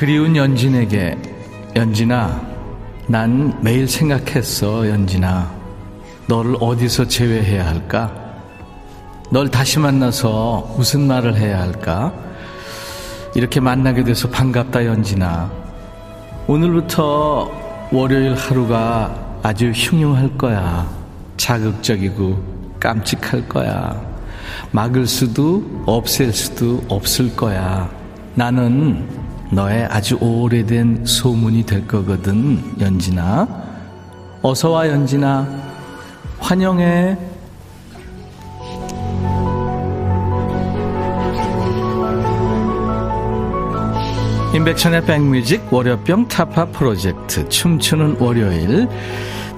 [0.00, 1.18] 그리운 연진에게
[1.76, 2.40] 연진아
[3.06, 5.54] 난 매일 생각했어 연진아.
[6.26, 8.10] 너를 어디서 제외해야 할까?
[9.30, 12.14] 널 다시 만나서 무슨 말을 해야 할까?
[13.34, 15.52] 이렇게 만나게 돼서 반갑다 연진아.
[16.46, 17.50] 오늘부터
[17.92, 20.90] 월요일 하루가 아주 흉흉할 거야.
[21.36, 22.42] 자극적이고
[22.80, 24.00] 깜찍할 거야.
[24.70, 27.90] 막을 수도 없앨 수도 없을 거야.
[28.34, 33.48] 나는 너의 아주 오래된 소문이 될 거거든, 연진아.
[34.42, 35.46] 어서와, 연진아.
[36.38, 37.18] 환영해.
[44.54, 48.88] 인백천의 백뮤직 월요병 타파 프로젝트 춤추는 월요일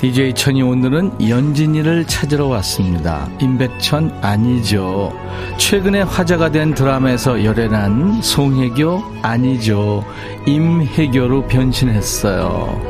[0.02, 3.28] DJ 천이 오늘은 연진이를 찾으러 왔습니다.
[3.40, 5.12] 임백천 아니죠.
[5.58, 10.04] 최근에 화제가 된 드라마에서 열애난 송혜교 아니죠.
[10.44, 12.80] 임혜교로 변신했어요.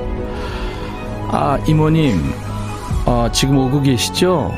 [1.29, 2.18] 아, 이모님,
[3.05, 4.51] 어, 지금 오고 계시죠?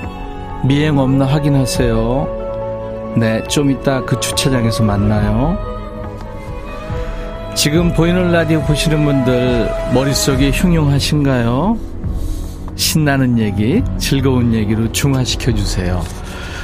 [0.65, 3.15] 미행 없나 확인하세요.
[3.17, 5.59] 네, 좀 이따 그 주차장에서 만나요.
[7.57, 11.94] 지금 보이는 라디오 보시는 분들 머릿속에 흉흉하신가요?
[12.77, 16.03] 신나는 얘기, 즐거운 얘기로 중화시켜 주세요.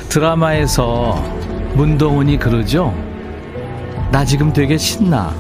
[0.09, 1.15] 드라마에서
[1.75, 2.95] 문동은이 그러죠?
[4.11, 5.35] 나 지금 되게 신나.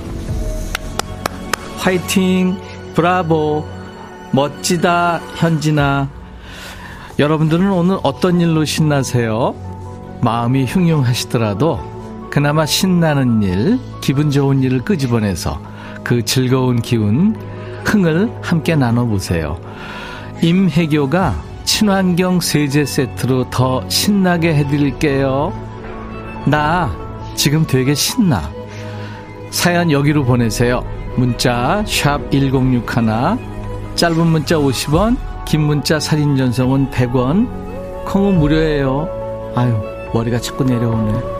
[1.78, 2.56] 화이팅,
[2.94, 3.64] 브라보,
[4.32, 6.08] 멋지다, 현진아.
[7.18, 9.54] 여러분들은 오늘 어떤 일로 신나세요?
[10.22, 15.60] 마음이 흉흉하시더라도 그나마 신나는 일, 기분 좋은 일을 끄집어내서
[16.04, 17.36] 그 즐거운 기운,
[17.84, 19.58] 흥을 함께 나눠보세요.
[20.42, 25.52] 임혜교가 친환경 세제 세트로 더 신나게 해드릴게요.
[26.46, 26.90] 나
[27.34, 28.50] 지금 되게 신나.
[29.50, 30.82] 사연 여기로 보내세요.
[31.16, 32.82] 문자 1061,
[33.94, 39.08] 짧은 문자 50원, 긴 문자 사진 전송은 100원, 콩은 무료예요.
[39.54, 39.74] 아유,
[40.14, 41.39] 머리가 자꾸 내려오네.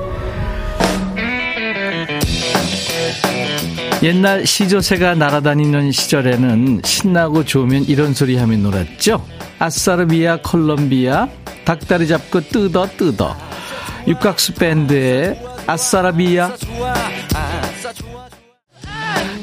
[4.03, 9.23] 옛날 시조새가 날아다니는 시절에는 신나고 좋으면 이런 소리 하며 놀았죠.
[9.59, 11.29] 아싸르비아 콜롬비아
[11.67, 13.37] 닭다리 잡고 뜯어 뜯어
[14.07, 16.51] 육각수 밴드의 아싸라비아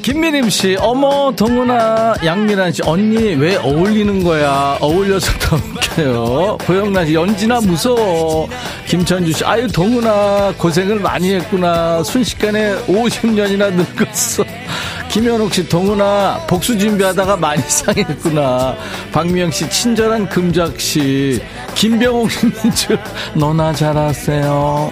[0.08, 4.78] 김미림 씨, 어머, 동훈아, 양미란 씨, 언니 왜 어울리는 거야?
[4.80, 6.56] 어울려서 더 웃겨요.
[6.64, 8.48] 고영란 씨, 연진아 무서워.
[8.86, 12.02] 김천주 씨, 아유, 동훈아, 고생을 많이 했구나.
[12.02, 14.44] 순식간에 50년이나 늙었어.
[15.10, 18.76] 김현옥 씨, 동훈아, 복수 준비하다가 많이 상했구나.
[19.12, 21.38] 박미영 씨, 친절한 금작 씨.
[21.74, 22.30] 김병옥
[22.74, 22.98] 줄,
[23.34, 24.90] 너나 잘하세요.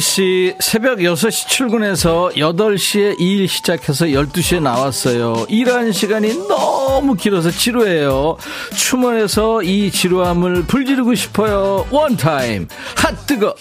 [0.00, 5.46] 씨 새벽 6시 출근해서 8시에 일 시작해서 12시에 나왔어요.
[5.48, 8.36] 일하는 시간이 너무 길어서 지루해요.
[8.74, 11.86] 추모해서 이 지루함을 불지르고 싶어요.
[11.90, 13.54] 원타임 핫 뜨거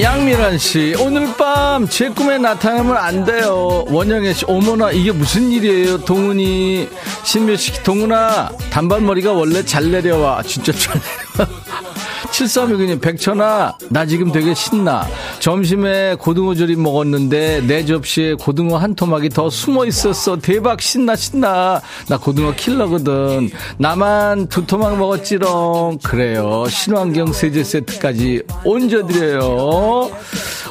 [0.00, 3.84] 양미란 씨, 오늘 밤 제 꿈에 나타나면 안 돼요.
[3.88, 6.88] 원영애 씨, 어머나, 이게 무슨 일이에요, 동훈이.
[7.24, 10.42] 신묘 씨, 동훈아, 단발머리가 원래 잘 내려와.
[10.42, 11.31] 진짜 잘 내려와.
[12.32, 15.06] 7369님, 백천아, 나 지금 되게 신나.
[15.38, 20.38] 점심에 고등어 조림 먹었는데, 내 접시에 고등어 한 토막이 더 숨어 있었어.
[20.38, 21.82] 대박, 신나, 신나.
[22.08, 23.50] 나 고등어 킬러거든.
[23.76, 25.98] 나만 두 토막 먹었지롱.
[26.02, 26.64] 그래요.
[26.70, 30.10] 신환경 세제 세트까지 얹어드려요.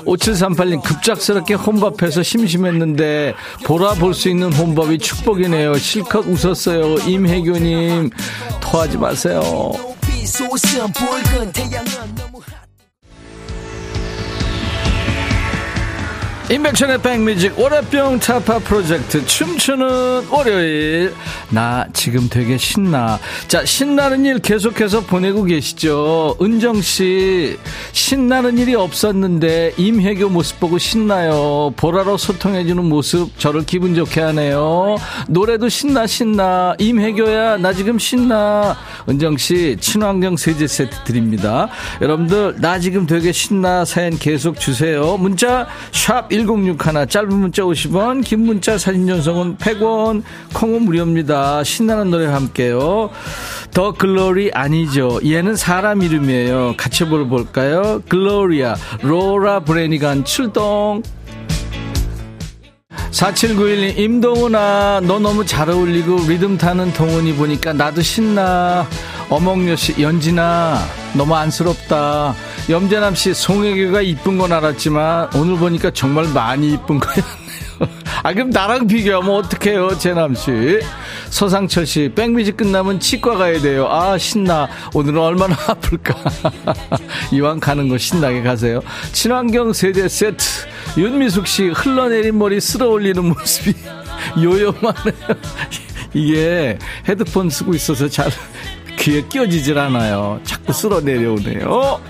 [0.06, 5.78] 5738님, 급작스럽게 혼밥해서 심심했는데, 보라 볼 수 있는 혼밥이 축복이네요.
[5.78, 6.95] 실컷 웃었어요.
[7.08, 8.10] 임혜교님,
[8.62, 9.41] 토하지 마세요.
[10.25, 12.20] 솟은 붉은 태양은
[16.51, 21.13] 인백션의 백뮤직 월요병 타파 프로젝트 춤추는 월요일.
[21.49, 23.17] 나 지금 되게 신나.
[23.47, 26.35] 자 신나는 일 계속해서 보내고 계시죠?
[26.41, 27.57] 은정씨
[27.93, 31.71] 신나는 일이 없었는데 임혜교 모습 보고 신나요.
[31.77, 34.97] 보라로 소통해주는 모습 저를 기분 좋게 하네요.
[35.29, 36.75] 노래도 신나 신나.
[36.77, 38.75] 임혜교야 나 지금 신나.
[39.07, 41.69] 은정씨 친환경 세제 세트 드립니다.
[42.01, 43.85] 여러분들 나 지금 되게 신나.
[43.85, 45.15] 사연 계속 주세요.
[45.15, 50.23] 문자 샵1061 짧은 문자 50원 긴 문자 사진 전송은 100원.
[50.54, 51.63] 콩은 무료입니다.
[51.63, 53.09] 신나는 노래 함께요.
[53.72, 55.20] 더 글로리 아니죠.
[55.26, 56.76] 얘는 사람 이름이에요.
[56.78, 58.01] 같이 불러볼까요?
[58.09, 61.03] 글로리아 로라 브래니건 출동
[63.12, 68.88] 4791님, 임동훈아, 너 너무 잘 어울리고 리듬 타는 동훈이 보니까 나도 신나.
[69.30, 70.80] 어몽여 씨, 연진아,
[71.14, 72.36] 너무 안쓰럽다.
[72.70, 77.40] 염재남 씨, 송혜교가 이쁜 건 알았지만 오늘 보니까 정말 많이 이쁜 거였네요.
[78.23, 80.79] 아, 그럼 나랑 비교하면 어떡해요, 재남 씨.
[81.29, 83.88] 서상철 씨, 백미지 끝나면 치과 가야 돼요.
[83.89, 84.67] 아, 신나.
[84.93, 86.15] 오늘은 얼마나 아플까.
[87.32, 88.82] 이왕 가는 거 신나게 가세요.
[89.11, 90.43] 친환경 세대 세트.
[90.97, 93.73] 윤미숙 씨, 흘러내린 머리 쓸어 올리는 모습이
[94.41, 95.38] 요요만해요.
[96.13, 96.77] 이게
[97.07, 98.29] 헤드폰 쓰고 있어서 잘
[98.99, 100.39] 귀에 끼어지질 않아요.
[100.43, 102.01] 자꾸 쓸어 내려오네요.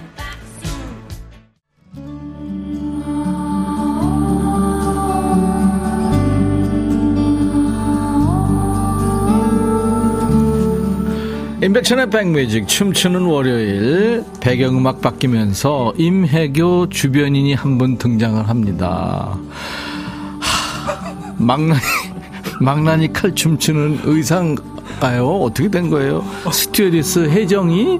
[11.61, 19.37] 인백천의 백뮤직 춤추는 월요일 배경음악 바뀌면서 임혜교 주변인이 한 분 등장을 합니다.
[20.39, 21.79] 하, 망나니
[22.59, 25.27] 망나니 칼 춤추는 의상인가요?
[25.27, 26.25] 어떻게 된 거예요?
[26.51, 27.99] 스튜어디스 혜정이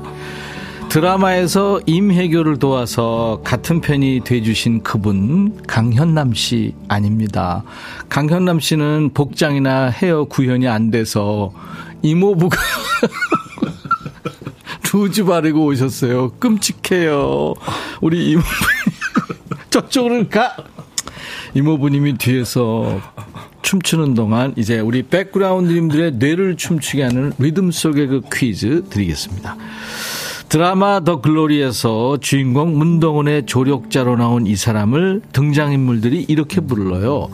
[0.90, 7.64] 드라마에서 임혜교를 도와서 같은 편이 돼주신 그분 강현남 씨 아닙니다.
[8.10, 11.52] 강현남 씨는 복장이나 헤어 구현이 안 돼서
[12.02, 12.58] 이모부가
[14.92, 16.32] 루즈 바르고 오셨어요.
[16.40, 17.54] 끔찍해요.
[18.02, 18.48] 우리 이모부
[19.70, 20.56] 저쪽으로 가.
[21.54, 23.02] 이모부님이 뒤에서
[23.62, 29.58] 춤추는 동안 이제 우리 백그라운드님들의 뇌를 춤추게 하는 리듬 속의 그 퀴즈 드리겠습니다.
[30.50, 37.30] 드라마 더 글로리에서 주인공 문동은의 조력자로 나온 이 사람을 등장인물들이 이렇게 불러요.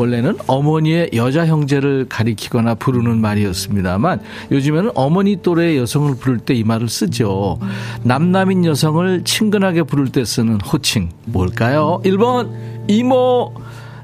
[0.00, 4.20] 원래는 어머니의 여자 형제를 가리키거나 부르는 말이었습니다만
[4.50, 7.58] 요즘에는 어머니 또래의 여성을 부를 때 이 말을 쓰죠.
[8.02, 12.00] 남남인 여성을 친근하게 부를 때 쓰는 호칭 뭘까요?
[12.04, 12.50] 1번
[12.88, 13.54] 이모,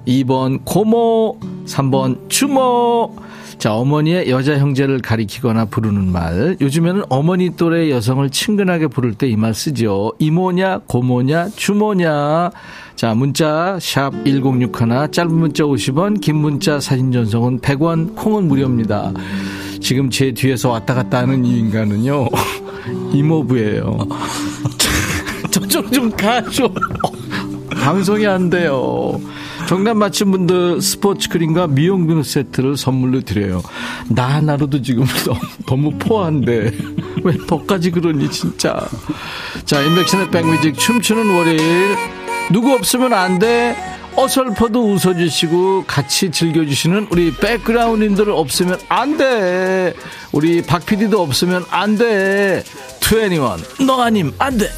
[0.06, 3.16] 2번 고모, 3번 주모.
[3.58, 6.56] 자, 어머니의 여자 형제를 가리키거나 부르는 말.
[6.60, 10.12] 요즘에는 어머니 또래 여성을 친근하게 부를 때 이 말 쓰죠.
[10.18, 12.50] 이모냐, 고모냐, 주모냐.
[12.96, 19.12] 자, 문자 샵 1061, 짧은 문자 50원, 긴 문자 사진 전송은 100원, 콩은 무료입니다.
[19.80, 22.28] 지금 제 뒤에서 왔다 갔다 하는 이 인간은요.
[23.12, 23.98] 이모부예요.
[25.50, 26.70] 저쪽 좀 가줘.
[27.82, 29.18] 방송이 안 돼요.
[29.66, 33.62] 정답 맞힌 분들 스포츠 크림과 미용 비누 세트를 선물로 드려요.
[34.08, 35.04] 나 하나로도 지금
[35.66, 36.70] 너무 포한데
[37.24, 38.88] 왜 더까지 그러니 진짜.
[39.64, 41.96] 자, 인백션의 백뮤직 춤추는 월요일
[42.52, 43.76] 누구 없으면 안 돼.
[44.14, 49.92] 어설퍼도 웃어주시고 같이 즐겨주시는 우리 백그라운드님들 없으면 안 돼.
[50.32, 52.62] 우리 박 PD도 없으면 안 돼.
[53.02, 54.70] 21, 너 아님 안 돼.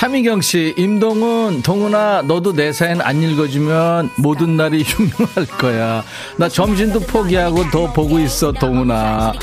[0.00, 6.02] 차미경 씨, 임동훈, 동훈아, 너도 내 사연 안 읽어주면 모든 날이 흉흉할 거야.
[6.38, 9.34] 나 점심도 포기하고 더 보고 있어, 동훈아.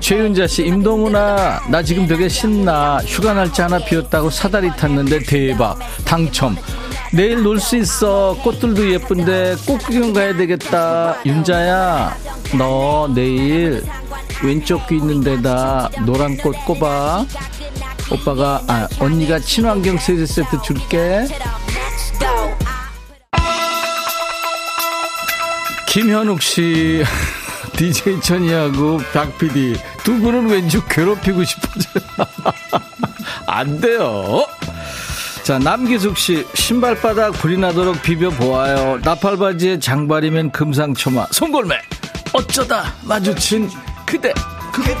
[0.00, 2.98] 최윤자 씨, 임동훈아, 나 지금 되게 신나.
[3.06, 5.78] 휴가 날짜 하나 비었다고 사다리 탔는데 대박.
[6.04, 6.58] 당첨.
[7.14, 8.36] 내일 놀 수 있어.
[8.44, 11.16] 꽃들도 예쁜데 꽃 구경 가야 되겠다.
[11.24, 12.14] 윤자야,
[12.58, 13.82] 너 내일
[14.44, 17.24] 왼쪽 귀 있는 데다 노란 꽃 꼽아.
[18.12, 21.26] 오빠가 아 언니가 친환경 세제 세트 줄게.
[25.88, 27.04] 김현욱 씨,
[27.76, 32.04] DJ 천이하고 박 PD 두 분은 왠지 괴롭히고 싶어져요.
[33.46, 34.46] 안 돼요.
[35.42, 39.00] 자, 남기숙 씨, 신발바닥 불이 나도록 비벼보아요.
[39.02, 41.26] 나팔바지에 장발이면 금상첨화.
[41.32, 41.74] 송골매,
[42.32, 43.68] 어쩌다 마주친
[44.06, 44.32] 그대.
[44.72, 44.94] 그대.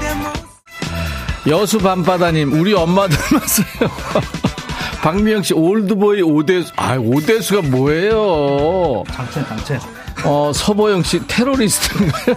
[1.48, 3.90] 여수 밤바다님, 우리 엄마 닮았어요.
[5.02, 6.72] 박미영 씨, 올드보이 오대수.
[6.76, 9.02] 아, 오대수가 뭐예요?
[9.08, 9.80] 당첸, 당첸.
[10.24, 12.36] 어, 서보영 씨, 테러리스트인가요?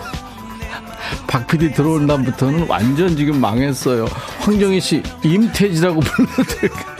[1.28, 4.08] 박 PD 들어온 다음부터는 완전 지금 망했어요.
[4.40, 6.96] 황정희 씨, 임태지라고 불러드릴까요?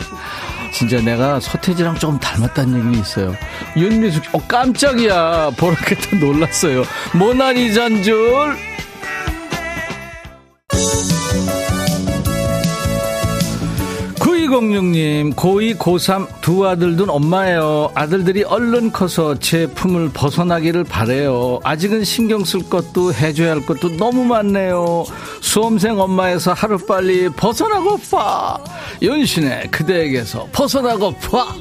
[0.72, 3.34] 진짜 내가 서태지랑 조금 닮았다는 얘기 있어요.
[3.76, 5.50] 윤미숙, 어, 깜짝이야.
[5.56, 6.84] 보라겠다 놀랐어요.
[7.14, 8.14] 모나리자인 줄.
[14.56, 17.90] 9206님, 고2, 고3 두 아들 둔 엄마예요.
[17.94, 21.60] 아들들이 얼른 커서 제 품을 벗어나기를 바래요.
[21.62, 25.04] 아직은 신경 쓸 것도 해줘야 할 것도 너무 많네요.
[25.40, 28.58] 수험생 엄마에서 하루빨리 벗어나고파.
[29.02, 31.54] 윤신의 그대에게서 벗어나고파.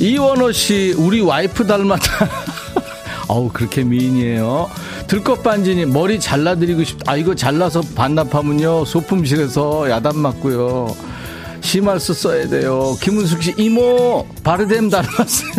[0.00, 2.28] 이원호 씨, 우리 와이프 닮았다.
[3.28, 4.70] 어우, 그렇게 미인이에요.
[5.12, 7.12] 들것 반지니 머리 잘라드리고 싶다.
[7.12, 8.86] 아, 이거 잘라서 반납하면요.
[8.86, 10.96] 소품실에서 야단 맞고요.
[11.60, 12.96] 심할수 써야 돼요.
[12.98, 15.52] 김은숙 씨, 이모, 바르뎀 닮았어요.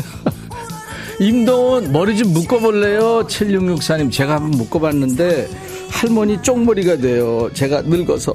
[1.21, 3.27] 임동원, 머리 좀 묶어볼래요?
[3.27, 5.47] 7664님, 제가 한번 묶어봤는데,
[5.91, 7.51] 할머니 쪽머리가 돼요.
[7.53, 8.33] 제가 늙어서.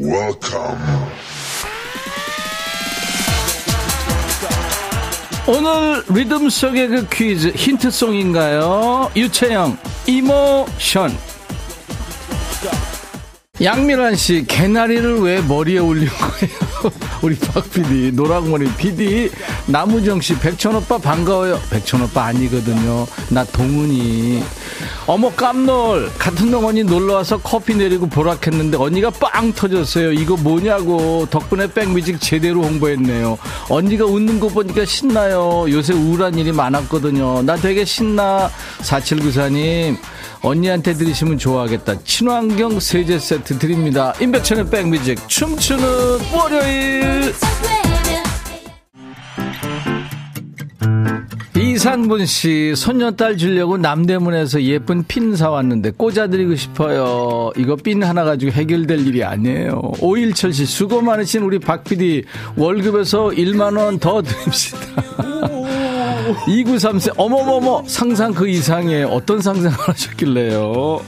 [0.00, 1.11] Welcome.
[5.46, 9.10] 오늘 리듬 속의 그 퀴즈 힌트송인가요?
[9.16, 9.76] 유채영
[10.06, 11.16] 이모션
[13.60, 16.71] 양미란 씨 개나리를 왜 머리에 올린 거예요?
[17.22, 19.30] 우리 박 PD, 노랑머리 PD,
[19.66, 21.60] 나무정 씨, 백천 오빠 반가워요.
[21.70, 23.06] 백천 오빠 아니거든요.
[23.30, 24.42] 나 동훈이.
[25.06, 30.12] 어머 깜놀 같은 동 언니 놀러 와서 커피 내리고 보락했는데 언니가 빵 터졌어요.
[30.12, 33.38] 이거 뭐냐고 덕분에 백뮤직 제대로 홍보했네요.
[33.68, 35.66] 언니가 웃는 거 보니까 신나요.
[35.68, 37.42] 요새 우울한 일이 많았거든요.
[37.42, 38.50] 나 되게 신나.
[38.82, 39.96] 4794님
[40.42, 42.02] 언니한테 드리시면 좋아하겠다.
[42.04, 44.12] 친환경 세제 세트 드립니다.
[44.20, 45.84] 임백천의 백뮤직 춤추는
[46.34, 47.32] 월요일.
[51.56, 57.50] 이상분 씨, 손녀딸 주려고 남대문에서 예쁜 핀 사왔는데 꽂아드리고 싶어요.
[57.56, 59.80] 이거 핀 하나 가지고 해결될 일이 아니에요.
[60.00, 62.24] 오일철 씨, 수고 많으신 우리 박 PD,
[62.56, 64.78] 월급에서 1만원 더 드립시다.
[66.46, 71.00] 2934, 어머머머, 상상 그 이상의 어떤 상상을 하셨길래요.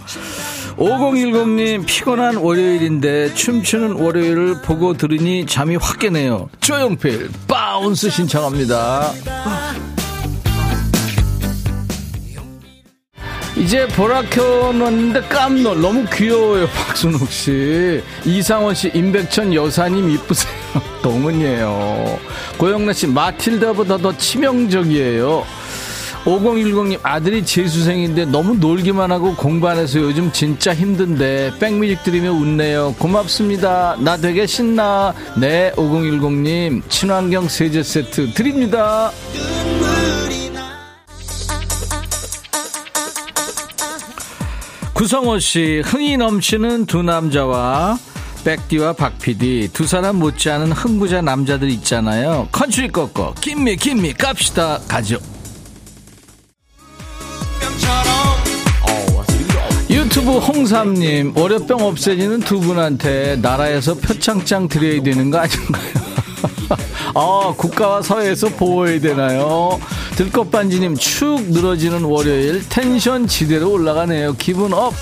[0.76, 6.48] 5010님, 피곤한 월요일인데 춤추는 월요일을 보고 들으니 잠이 확 깨네요.
[6.60, 9.12] 조용필, Bounce 신청합니다.
[13.57, 15.80] 이제 보라 켜놨는데 깜놀.
[15.80, 16.66] 너무 귀여워요.
[16.68, 18.02] 박순옥 씨.
[18.24, 20.52] 이상원 씨 임백천 여사님 이쁘세요.
[21.02, 22.18] 동은이에요.
[22.59, 25.44] 고영란 씨 마틸다보다 더 치명적이에요.
[26.24, 32.94] 5010님 아들이 재수생인데 너무 놀기만 하고 공부 안 해서 요즘 진짜 힘든데 백뮤직 들으며 웃네요.
[32.98, 33.96] 고맙습니다.
[34.00, 35.12] 나 되게 신나.
[35.36, 39.12] 네 5010님 친환경 세제 세트 드립니다
[45.05, 47.98] 구성호 씨, 흥이 넘치는 두 남자와
[48.42, 52.48] 백디와 박피디 두 사람 못지않은 흥부자 남자들 있잖아요.
[52.50, 55.18] 컨츄리 꺾어 김미 김미 갑시다 가죠.
[59.90, 65.92] 유튜브 홍삼님 월요병 없애지는 두 분한테 나라에서 표창장 드려야 되는 거 아닌가요?
[67.14, 69.78] 아, 국가와 사회에서 보호해야 되나요?
[70.16, 74.34] 들꽃반지님, 축 늘어지는 월요일, 텐션 지대로 올라가네요.
[74.38, 74.94] 기분 up!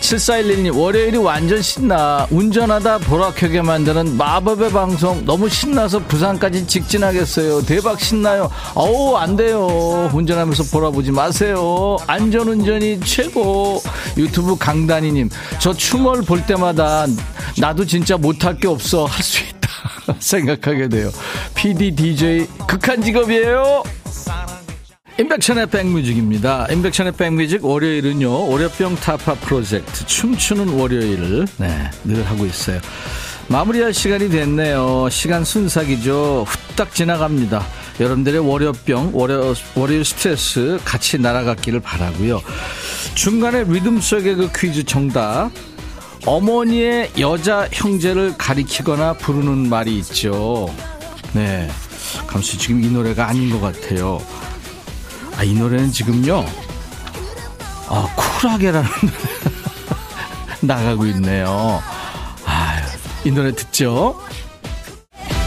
[0.00, 2.26] 7411님, 월요일이 완전 신나.
[2.30, 5.24] 운전하다 보라켜게 만드는 마법의 방송.
[5.26, 7.62] 너무 신나서 부산까지 직진하겠어요.
[7.66, 8.50] 대박 신나요.
[8.74, 10.10] 어우, 안 돼요.
[10.12, 11.98] 운전하면서 보라보지 마세요.
[12.06, 13.82] 안전운전이 최고.
[14.16, 15.28] 유튜브 강다니님,
[15.60, 17.06] 저 춤을 볼 때마다
[17.58, 19.04] 나도 진짜 못할 게 없어.
[19.04, 19.68] 할 수 있다.
[20.18, 21.10] 생각하게 돼요.
[21.54, 23.82] PD, DJ, 극한 직업이에요.
[25.20, 26.66] 임백천의 백뮤직입니다.
[26.70, 32.80] 임백천의 백뮤직 월요일은요, 월요병 타파 프로젝트 춤추는 월요일을, 네, 늘 하고 있어요.
[33.48, 35.10] 마무리할 시간이 됐네요.
[35.10, 36.46] 시간 순삭이죠.
[36.48, 37.66] 후딱 지나갑니다.
[38.00, 42.40] 여러분들의 월요병, 월요, 월요일 스트레스 같이 날아갔기를 바라고요
[43.14, 45.50] 중간에 리듬 속의 그 퀴즈 정답,
[46.24, 50.74] 어머니의 여자 형제를 가리키거나 부르는 말이 있죠.
[51.34, 51.68] 네.
[52.26, 54.18] 감수 지금 이 노래가 아닌 것 같아요.
[55.40, 56.44] 아, 이 노래는 지금요.
[57.88, 58.90] 아, 쿨하게라는
[60.60, 61.80] 노래 나가고 있네요.
[62.44, 62.76] 아,
[63.24, 64.20] 이 노래 듣죠?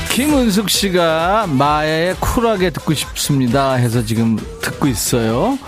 [0.10, 5.60] 김은숙 씨가 마에 쿨하게 듣고 싶습니다 해서 지금 듣고 있어요.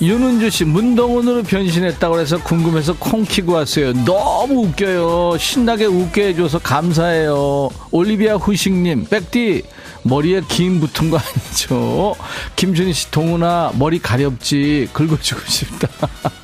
[0.00, 3.92] 윤은주 씨 문동훈으로 변신했다고 해서 궁금해서 콩 키고 왔어요.
[4.04, 5.38] 너무 웃겨요.
[5.38, 7.68] 신나게 웃게 해줘서 감사해요.
[7.90, 9.64] 올리비아 후식님 백디
[10.04, 12.16] 머리에 김 붙은 거 아니죠?
[12.56, 15.88] 김준희 씨 동훈아 머리 가렵지 긁어주고 싶다.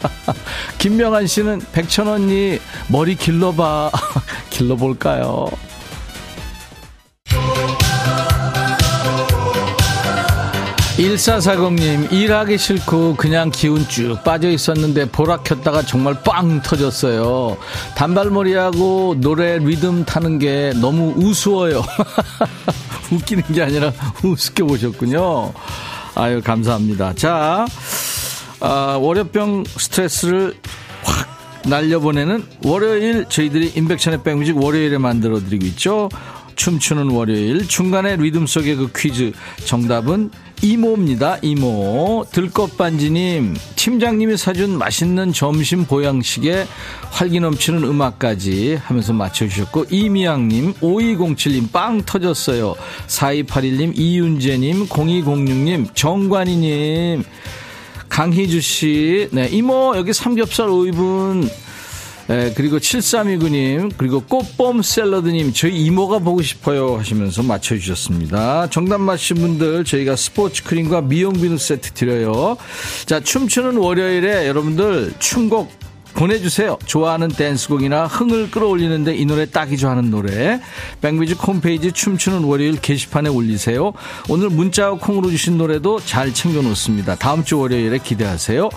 [0.79, 3.91] 김명한 씨는 백천 언니 머리 길러봐
[4.51, 5.49] 길러볼까요?
[10.99, 17.57] 1440님, 일하기 싫고 그냥 기운 쭉 빠져 있었는데 보라 켰다가 정말 빵 터졌어요.
[17.97, 21.85] 단발머리하고 노래 리듬 타는 게 너무 우스워요.
[23.13, 23.93] 웃기는 게 아니라
[24.25, 25.53] 우습게 보셨군요.
[26.15, 27.15] 아유, 감사합니다.
[27.15, 27.67] 자,
[28.61, 30.55] 아, 월요병 스트레스를
[31.03, 31.39] 확
[31.69, 36.09] 날려보내는 월요일 저희들이 인백션의 백뮤직 월요일에 만들어드리고 있죠.
[36.59, 39.33] 춤추는 월요일 중간에 리듬 속의 그 퀴즈
[39.65, 40.31] 정답은
[40.61, 41.39] 이모입니다.
[41.41, 42.27] 이모.
[42.33, 46.67] 들꽃반지님, 팀장님이 사준 맛있는 점심 보양식에
[47.11, 52.75] 활기 넘치는 음악까지 하면서 맞춰주셨고, 이미양님, 5207님, 빵 터졌어요.
[53.07, 57.23] 4281님, 이윤재님, 0206님, 정관희님,
[58.09, 61.49] 강희주씨, 네, 이모, 여기 삼겹살 5인분,
[62.29, 68.69] 네, 그리고 7329님, 그리고 꽃봄 샐러드님, 저희 이모가 보고 싶어요 하시면서 맞춰주셨습니다.
[68.69, 72.59] 정답 맞힌 분들 저희가 스포츠 크림과 미용 비누 세트 드려요.
[73.07, 75.78] 자, 춤추는 월요일에 여러분들 춤곡
[76.19, 76.79] 보내주세요.
[76.85, 80.61] 좋아하는 댄스곡이나 흥을 끌어올리는데 이 노래 딱이죠 하는 노래.
[81.01, 83.93] 백뮤직 홈페이지 춤추는 월요일 게시판에 올리세요.
[84.29, 87.15] 오늘 문자와 콩으로 주신 노래도 잘 챙겨놓습니다.
[87.15, 88.69] 다음 주 월요일에 기대하세요.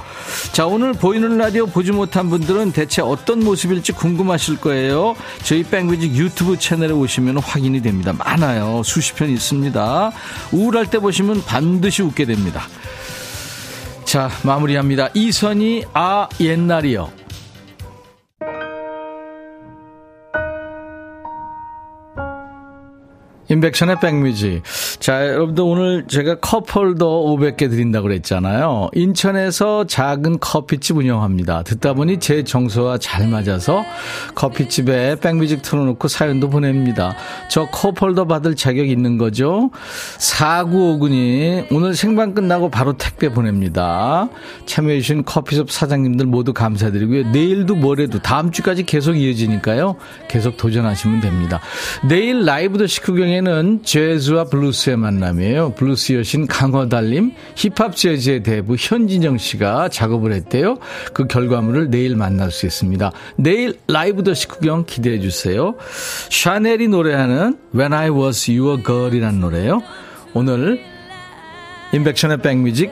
[0.51, 5.15] 자, 오늘 보이는 라디오 보지 못한 분들은 대체 어떤 모습일지 궁금하실 거예요.
[5.41, 8.13] 저희 백뮤직 유튜브 채널에 오시면 확인이 됩니다.
[8.13, 8.83] 많아요.
[8.85, 10.11] 수십 편 있습니다.
[10.51, 12.67] 우울할 때 보시면 반드시 웃게 됩니다.
[14.05, 15.09] 자, 마무리합니다.
[15.15, 17.20] 이선희, 아, 옛날이요.
[23.51, 24.63] 인백션의 백뮤직.
[25.01, 28.89] 자, 여러분들 오늘 제가 컵홀더 500개 드린다고 그랬잖아요.
[28.93, 31.63] 인천에서 작은 커피집 운영합니다.
[31.63, 33.83] 듣다 보니 제 정서와 잘 맞아서
[34.35, 37.13] 커피집에 백뮤직 틀어놓고 사연도 보냅니다.
[37.49, 39.69] 저 컵홀더 받을 자격 있는 거죠?
[40.17, 44.29] 4959님, 오늘 생방 끝나고 바로 택배 보냅니다.
[44.65, 47.31] 참여해주신 커피숍 사장님들 모두 감사드리고요.
[47.31, 49.97] 내일도 모레도 다음 주까지 계속 이어지니까요.
[50.29, 51.59] 계속 도전하시면 됩니다.
[52.07, 55.73] 내일 라이브 더 식후경에 오늘은 재즈와 블루스의 만남이에요.
[55.73, 60.77] 블루스 여신 강허달림, 힙합 재즈의 대부 현진영 씨가 작업을 했대요.
[61.11, 63.11] 그 결과물을 내일 만날 수 있습니다.
[63.37, 65.73] 내일 라이브 더 식후경 기대해 주세요.
[66.29, 69.81] 샤넬이 노래하는 When I Was Your Girl이라는 노래예요.
[70.35, 70.79] 오늘
[71.93, 72.91] 임백천의 백뮤직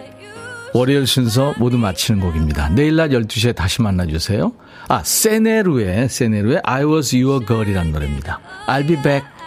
[0.73, 2.69] 월요일 순서 모두 마치는 곡입니다.
[2.69, 4.51] 내일 낮 12시에 다시 만나주세요.
[4.87, 8.39] 아, 세네루의, 세네루의 I was your girl이라는 노래입니다.
[8.65, 9.38] I'll be back.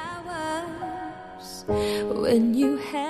[1.72, 3.01] When you have